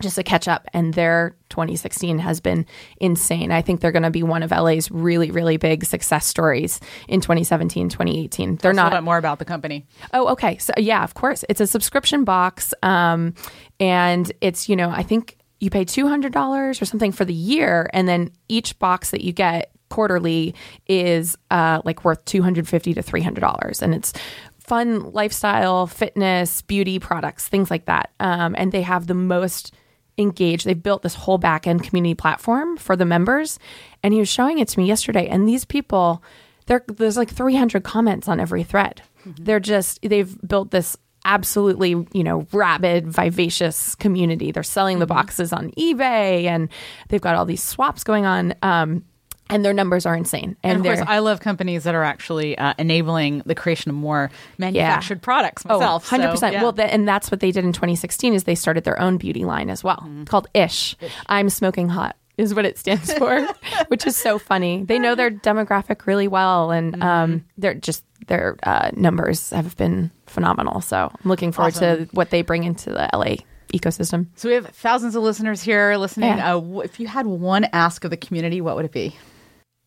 just 0.01 0.15
to 0.15 0.23
catch 0.23 0.47
up 0.47 0.67
and 0.73 0.93
their 0.93 1.35
2016 1.49 2.19
has 2.19 2.39
been 2.39 2.65
insane. 2.97 3.51
I 3.51 3.61
think 3.61 3.81
they're 3.81 3.91
going 3.91 4.03
to 4.03 4.09
be 4.11 4.23
one 4.23 4.43
of 4.43 4.51
LA's 4.51 4.91
really 4.91 5.31
really 5.31 5.57
big 5.57 5.85
success 5.85 6.25
stories 6.25 6.79
in 7.07 7.21
2017 7.21 7.89
2018. 7.89 8.55
They're 8.57 8.71
a 8.71 8.73
not 8.73 8.85
little 8.85 8.99
bit 8.99 9.03
more 9.03 9.17
about 9.17 9.39
the 9.39 9.45
company. 9.45 9.85
Oh, 10.13 10.29
okay. 10.29 10.57
So 10.57 10.73
yeah, 10.77 11.03
of 11.03 11.13
course. 11.13 11.45
It's 11.49 11.61
a 11.61 11.67
subscription 11.67 12.23
box. 12.23 12.73
Um, 12.83 13.33
and 13.79 14.31
it's, 14.41 14.69
you 14.69 14.75
know, 14.75 14.89
I 14.89 15.03
think 15.03 15.37
you 15.59 15.69
pay 15.69 15.85
two 15.85 16.07
hundred 16.07 16.33
dollars 16.33 16.81
or 16.81 16.85
something 16.85 17.11
for 17.11 17.23
the 17.23 17.33
year, 17.33 17.89
and 17.93 18.07
then 18.07 18.31
each 18.49 18.77
box 18.79 19.11
that 19.11 19.21
you 19.21 19.31
get 19.31 19.71
quarterly 19.89 20.55
is 20.87 21.37
uh, 21.51 21.81
like 21.85 22.03
worth 22.03 22.25
two 22.25 22.41
hundred 22.41 22.67
fifty 22.67 22.93
to 22.95 23.01
three 23.01 23.21
hundred 23.21 23.41
dollars, 23.41 23.81
and 23.81 23.93
it's 23.93 24.11
fun 24.59 25.11
lifestyle, 25.11 25.85
fitness, 25.85 26.61
beauty 26.63 26.97
products, 26.97 27.47
things 27.47 27.69
like 27.69 27.85
that. 27.85 28.11
Um, 28.19 28.55
and 28.57 28.71
they 28.71 28.81
have 28.81 29.07
the 29.07 29.13
most 29.13 29.73
engaged. 30.21 30.65
They've 30.65 30.81
built 30.81 31.01
this 31.01 31.15
whole 31.15 31.37
back 31.37 31.67
end 31.67 31.83
community 31.83 32.15
platform 32.15 32.77
for 32.77 32.95
the 32.95 33.05
members, 33.05 33.59
and 34.03 34.13
he 34.13 34.19
was 34.19 34.29
showing 34.29 34.59
it 34.59 34.67
to 34.69 34.79
me 34.79 34.85
yesterday. 34.85 35.27
And 35.27 35.47
these 35.47 35.65
people, 35.65 36.23
there's 36.65 37.17
like 37.17 37.29
300 37.29 37.83
comments 37.83 38.27
on 38.27 38.39
every 38.39 38.63
thread. 38.63 39.01
They're 39.25 39.59
just 39.59 40.01
they've 40.01 40.35
built 40.47 40.71
this 40.71 40.97
absolutely 41.23 41.89
you 42.13 42.23
know 42.23 42.47
rabid 42.51 43.07
vivacious 43.07 43.93
community 43.93 44.51
they're 44.51 44.63
selling 44.63 44.97
the 44.97 45.05
boxes 45.05 45.53
on 45.53 45.69
ebay 45.71 46.45
and 46.45 46.67
they've 47.09 47.21
got 47.21 47.35
all 47.35 47.45
these 47.45 47.61
swaps 47.61 48.03
going 48.03 48.25
on 48.25 48.55
um, 48.63 49.05
and 49.51 49.63
their 49.65 49.73
numbers 49.73 50.05
are 50.05 50.15
insane 50.15 50.55
And 50.63 50.77
and, 50.77 50.79
of 50.79 50.85
course, 50.97 51.07
I 51.07 51.19
love 51.19 51.39
companies 51.41 51.83
that 51.83 51.93
are 51.93 52.03
actually 52.03 52.57
uh, 52.57 52.73
enabling 52.79 53.43
the 53.45 53.53
creation 53.55 53.89
of 53.91 53.95
more 53.95 54.31
manufactured 54.57 55.21
products 55.21 55.65
myself. 55.65 56.11
Oh, 56.11 56.17
100%. 56.17 56.37
So, 56.37 56.47
yeah. 56.47 56.61
Well, 56.63 56.73
th- 56.73 56.89
and 56.91 57.07
that's 57.07 57.29
what 57.29 57.39
they 57.39 57.51
did 57.51 57.65
in 57.65 57.73
2016 57.73 58.33
is 58.33 58.43
they 58.45 58.55
started 58.55 58.83
their 58.83 58.99
own 58.99 59.17
beauty 59.17 59.45
line 59.45 59.69
as 59.69 59.83
well. 59.83 59.97
Mm-hmm. 59.97 60.23
Called 60.25 60.47
Ish. 60.53 60.95
I'm 61.27 61.49
smoking 61.49 61.89
hot 61.89 62.15
is 62.37 62.55
what 62.55 62.65
it 62.65 62.77
stands 62.77 63.13
for, 63.17 63.45
which 63.89 64.07
is 64.07 64.15
so 64.15 64.39
funny. 64.39 64.83
They 64.83 64.97
know 64.97 65.15
their 65.15 65.29
demographic 65.29 66.05
really 66.07 66.27
well, 66.27 66.71
and 66.71 66.93
Mm-hmm. 66.93 67.01
um, 67.03 67.45
they're 67.57 67.73
just 67.75 68.03
their 68.27 68.55
uh, 68.63 68.89
numbers 68.95 69.49
have 69.49 69.75
been 69.77 70.09
phenomenal. 70.27 70.79
So 70.81 71.11
I'm 71.11 71.29
looking 71.29 71.51
forward 71.51 71.73
Awesome. 71.75 72.07
to 72.07 72.15
what 72.15 72.29
they 72.29 72.41
bring 72.43 72.63
into 72.63 72.89
the 72.91 73.09
LA 73.13 73.35
ecosystem. 73.73 74.27
So 74.35 74.47
we 74.49 74.55
have 74.55 74.67
thousands 74.67 75.15
of 75.15 75.23
listeners 75.23 75.61
here 75.61 75.95
listening. 75.97 76.37
Yeah. 76.37 76.55
Uh, 76.55 76.79
if 76.79 76.99
you 76.99 77.07
had 77.07 77.25
one 77.25 77.65
ask 77.73 78.03
of 78.03 78.11
the 78.11 78.17
community, 78.17 78.61
what 78.61 78.75
would 78.75 78.85
it 78.85 78.91
be? 78.91 79.15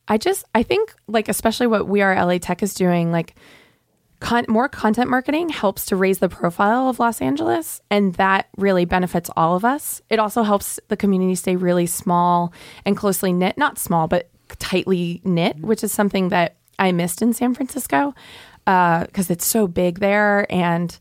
I 0.08 0.18
just 0.18 0.44
I 0.54 0.62
think 0.62 0.94
like 1.06 1.28
especially 1.28 1.66
what 1.66 1.88
we 1.88 2.02
are 2.02 2.14
LA 2.14 2.38
Tech 2.38 2.62
is 2.62 2.74
doing 2.74 3.10
like 3.10 3.34
con- 4.20 4.46
more 4.48 4.68
content 4.68 5.10
marketing 5.10 5.48
helps 5.48 5.86
to 5.86 5.96
raise 5.96 6.18
the 6.18 6.28
profile 6.28 6.88
of 6.88 6.98
Los 6.98 7.20
Angeles 7.20 7.80
and 7.90 8.14
that 8.14 8.48
really 8.56 8.84
benefits 8.84 9.30
all 9.36 9.56
of 9.56 9.64
us. 9.64 10.02
It 10.10 10.18
also 10.18 10.42
helps 10.42 10.78
the 10.88 10.96
community 10.96 11.34
stay 11.34 11.56
really 11.56 11.86
small 11.86 12.52
and 12.84 12.96
closely 12.96 13.32
knit, 13.32 13.56
not 13.58 13.78
small 13.78 14.08
but 14.08 14.30
tightly 14.58 15.20
knit, 15.24 15.58
which 15.60 15.82
is 15.82 15.92
something 15.92 16.28
that 16.28 16.56
I 16.78 16.92
missed 16.92 17.22
in 17.22 17.32
San 17.32 17.54
Francisco 17.54 18.14
uh, 18.66 19.04
because 19.04 19.30
it's 19.30 19.46
so 19.46 19.66
big 19.66 20.00
there 20.00 20.50
and 20.50 20.96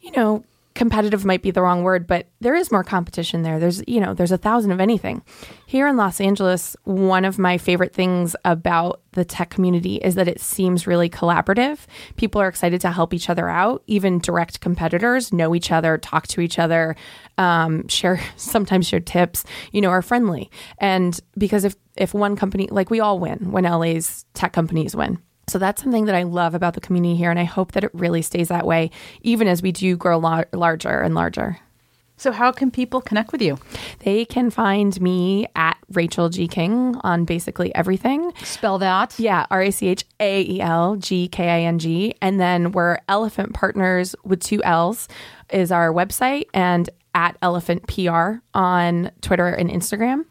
you 0.00 0.12
know 0.12 0.44
competitive 0.76 1.24
might 1.24 1.42
be 1.42 1.50
the 1.50 1.62
wrong 1.62 1.82
word 1.82 2.06
but 2.06 2.28
there 2.40 2.54
is 2.54 2.70
more 2.70 2.84
competition 2.84 3.42
there. 3.42 3.58
There's 3.58 3.82
you 3.88 4.00
know 4.00 4.14
there's 4.14 4.32
a 4.32 4.38
thousand 4.38 4.70
of 4.70 4.80
anything. 4.80 5.22
Here 5.66 5.88
in 5.88 5.96
los 5.96 6.20
angeles 6.20 6.76
one 6.84 7.24
of 7.24 7.38
my 7.38 7.58
favorite 7.58 7.92
things 7.94 8.36
about 8.44 9.00
the 9.12 9.24
tech 9.24 9.50
community 9.50 9.96
is 9.96 10.14
that 10.14 10.28
it 10.28 10.40
seems 10.40 10.86
really 10.86 11.08
collaborative. 11.08 11.78
People 12.16 12.40
are 12.40 12.48
excited 12.48 12.80
to 12.82 12.92
help 12.92 13.14
each 13.14 13.30
other 13.30 13.48
out. 13.48 13.82
Even 13.86 14.18
direct 14.18 14.60
competitors 14.60 15.32
know 15.32 15.54
each 15.54 15.72
other 15.72 15.98
talk 15.98 16.26
to 16.28 16.40
each 16.40 16.58
other 16.58 16.94
um, 17.38 17.88
share 17.88 18.20
sometimes 18.36 18.86
share 18.86 19.00
tips 19.00 19.44
you 19.72 19.80
know 19.80 19.90
are 19.90 20.02
friendly. 20.02 20.50
And 20.78 21.18
because 21.36 21.64
if 21.64 21.74
if 21.96 22.14
one 22.14 22.36
company 22.36 22.68
like 22.70 22.90
we 22.90 23.00
all 23.00 23.18
win 23.18 23.50
when 23.50 23.64
la's 23.64 24.26
tech 24.34 24.52
companies 24.52 24.94
win 24.94 25.18
so 25.48 25.58
that's 25.58 25.82
something 25.82 26.06
that 26.06 26.14
I 26.14 26.24
love 26.24 26.54
about 26.54 26.74
the 26.74 26.80
community 26.80 27.16
here, 27.16 27.30
and 27.30 27.38
I 27.38 27.44
hope 27.44 27.72
that 27.72 27.84
it 27.84 27.90
really 27.94 28.22
stays 28.22 28.48
that 28.48 28.66
way, 28.66 28.90
even 29.22 29.46
as 29.46 29.62
we 29.62 29.72
do 29.72 29.96
grow 29.96 30.18
lar- 30.18 30.48
larger 30.52 31.00
and 31.00 31.14
larger. 31.14 31.58
So 32.18 32.32
how 32.32 32.50
can 32.50 32.70
people 32.70 33.02
connect 33.02 33.30
with 33.30 33.42
you? 33.42 33.58
They 34.00 34.24
can 34.24 34.50
find 34.50 34.98
me 35.00 35.46
at 35.54 35.76
Rachael 35.92 36.30
G 36.30 36.48
King 36.48 36.96
on 37.04 37.26
basically 37.26 37.74
everything. 37.74 38.32
Spell 38.42 38.78
that. 38.78 39.18
Yeah, 39.18 39.44
R 39.50 39.62
A 39.62 39.70
C 39.70 39.88
H 39.88 40.04
A 40.18 40.42
E 40.42 40.60
L 40.60 40.96
G 40.96 41.28
K 41.28 41.48
I 41.48 41.60
N 41.62 41.78
G, 41.78 42.14
and 42.22 42.40
then 42.40 42.72
we're 42.72 42.98
Ellephant 43.08 43.52
Partners 43.52 44.16
with 44.24 44.40
two 44.40 44.62
L's 44.64 45.08
is 45.52 45.70
our 45.70 45.92
website, 45.92 46.46
and 46.54 46.88
at 47.14 47.36
Ellephant 47.40 47.86
PR 47.86 48.40
on 48.54 49.10
Twitter 49.20 49.48
and 49.48 49.70
Instagram. 49.70 50.24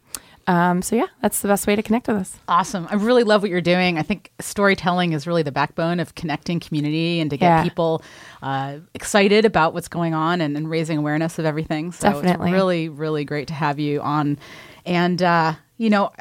Um, 0.48 0.82
so 0.84 0.96
yeah, 0.96 1.08
that's 1.22 1.42
the 1.42 1.48
best 1.48 1.66
way 1.66 1.76
to 1.76 1.82
connect 1.82 2.08
with 2.08 2.18
us. 2.18 2.38
Awesome. 2.48 2.88
I 2.92 2.96
really 2.96 3.24
love 3.24 3.42
what 3.42 3.50
you're 3.50 3.62
doing. 3.62 3.98
I 3.98 4.04
think 4.04 4.32
storytelling 4.40 5.14
is 5.14 5.26
really 5.26 5.42
the 5.42 5.52
backbone 5.52 6.00
of 6.00 6.14
connecting 6.14 6.60
community 6.60 7.20
and 7.20 7.30
to 7.32 7.38
get 7.38 7.48
Yeah. 7.48 7.64
people 7.64 8.04
uh, 8.44 8.78
excited 8.94 9.44
about 9.46 9.74
what's 9.74 9.88
going 9.88 10.14
on 10.14 10.42
and, 10.42 10.56
and 10.56 10.70
raising 10.70 11.00
awareness 11.00 11.40
of 11.40 11.46
everything. 11.46 11.92
So 11.92 12.12
Definitely. 12.12 12.50
it's 12.50 12.54
really, 12.54 12.90
really 12.90 13.26
great 13.26 13.48
to 13.48 13.54
have 13.56 13.80
you 13.80 14.02
on. 14.02 14.38
And, 14.86 15.22
uh, 15.24 15.54
you 15.78 15.90
know, 15.90 16.12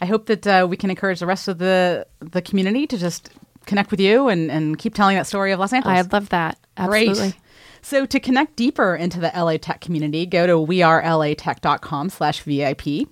I 0.00 0.06
hope 0.06 0.26
that 0.26 0.46
uh, 0.46 0.66
we 0.70 0.76
can 0.76 0.90
encourage 0.90 1.18
the 1.18 1.26
rest 1.26 1.48
of 1.48 1.58
the, 1.58 2.06
the 2.20 2.42
community 2.42 2.86
to 2.86 2.96
just 2.96 3.30
connect 3.64 3.90
with 3.90 3.98
you 3.98 4.28
and, 4.28 4.52
and 4.52 4.78
keep 4.78 4.94
telling 4.94 5.16
that 5.16 5.26
story 5.26 5.50
of 5.50 5.58
Los 5.58 5.72
Angeles. 5.72 5.98
I'd 5.98 6.12
love 6.12 6.28
that. 6.28 6.58
Absolutely. 6.76 7.14
Great. 7.30 7.34
So 7.82 8.04
to 8.06 8.20
connect 8.20 8.56
deeper 8.56 8.94
into 8.94 9.18
the 9.20 9.32
LA 9.34 9.56
Tech 9.58 9.80
community, 9.80 10.26
go 10.26 10.46
to 10.46 10.52
wearelatech.com 10.54 12.10
slash 12.10 12.42
VIP. 12.42 13.08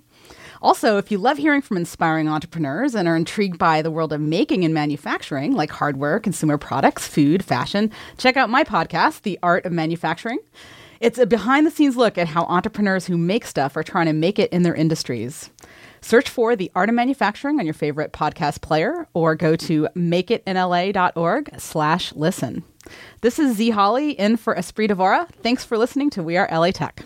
Also, 0.65 0.97
if 0.97 1.11
you 1.11 1.19
love 1.19 1.37
hearing 1.37 1.61
from 1.61 1.77
inspiring 1.77 2.27
entrepreneurs 2.27 2.95
and 2.95 3.07
are 3.07 3.15
intrigued 3.15 3.59
by 3.59 3.83
the 3.83 3.91
world 3.91 4.11
of 4.11 4.19
making 4.19 4.65
and 4.65 4.73
manufacturing, 4.73 5.53
like 5.53 5.69
hardware, 5.69 6.19
consumer 6.19 6.57
products, 6.57 7.07
food, 7.07 7.45
fashion, 7.45 7.91
check 8.17 8.35
out 8.35 8.49
my 8.49 8.63
podcast, 8.63 9.21
The 9.21 9.37
Art 9.43 9.67
of 9.67 9.71
Manufacturing. 9.71 10.39
It's 10.99 11.19
a 11.19 11.27
behind 11.27 11.67
the 11.67 11.71
scenes 11.71 11.95
look 11.95 12.17
at 12.17 12.29
how 12.29 12.45
entrepreneurs 12.45 13.05
who 13.05 13.15
make 13.15 13.45
stuff 13.45 13.77
are 13.77 13.83
trying 13.83 14.07
to 14.07 14.13
make 14.13 14.39
it 14.39 14.51
in 14.51 14.63
their 14.63 14.73
industries. 14.73 15.51
Search 16.01 16.27
for 16.29 16.55
The 16.55 16.71
Art 16.73 16.89
of 16.89 16.95
Manufacturing 16.95 17.59
on 17.59 17.65
your 17.65 17.75
favorite 17.75 18.11
podcast 18.11 18.61
player 18.61 19.07
or 19.13 19.35
go 19.35 19.55
to 19.55 19.87
makeitinla.org 19.95 21.59
slash 21.59 22.11
listen. 22.13 22.63
This 23.21 23.37
is 23.37 23.55
Z 23.55 23.69
Holly 23.69 24.13
in 24.13 24.35
for 24.35 24.55
Espree 24.55 24.89
Devora. 24.89 25.29
Thanks 25.43 25.63
for 25.63 25.77
listening 25.77 26.09
to 26.09 26.23
We 26.23 26.37
Are 26.37 26.49
LA 26.51 26.71
Tech. 26.71 27.05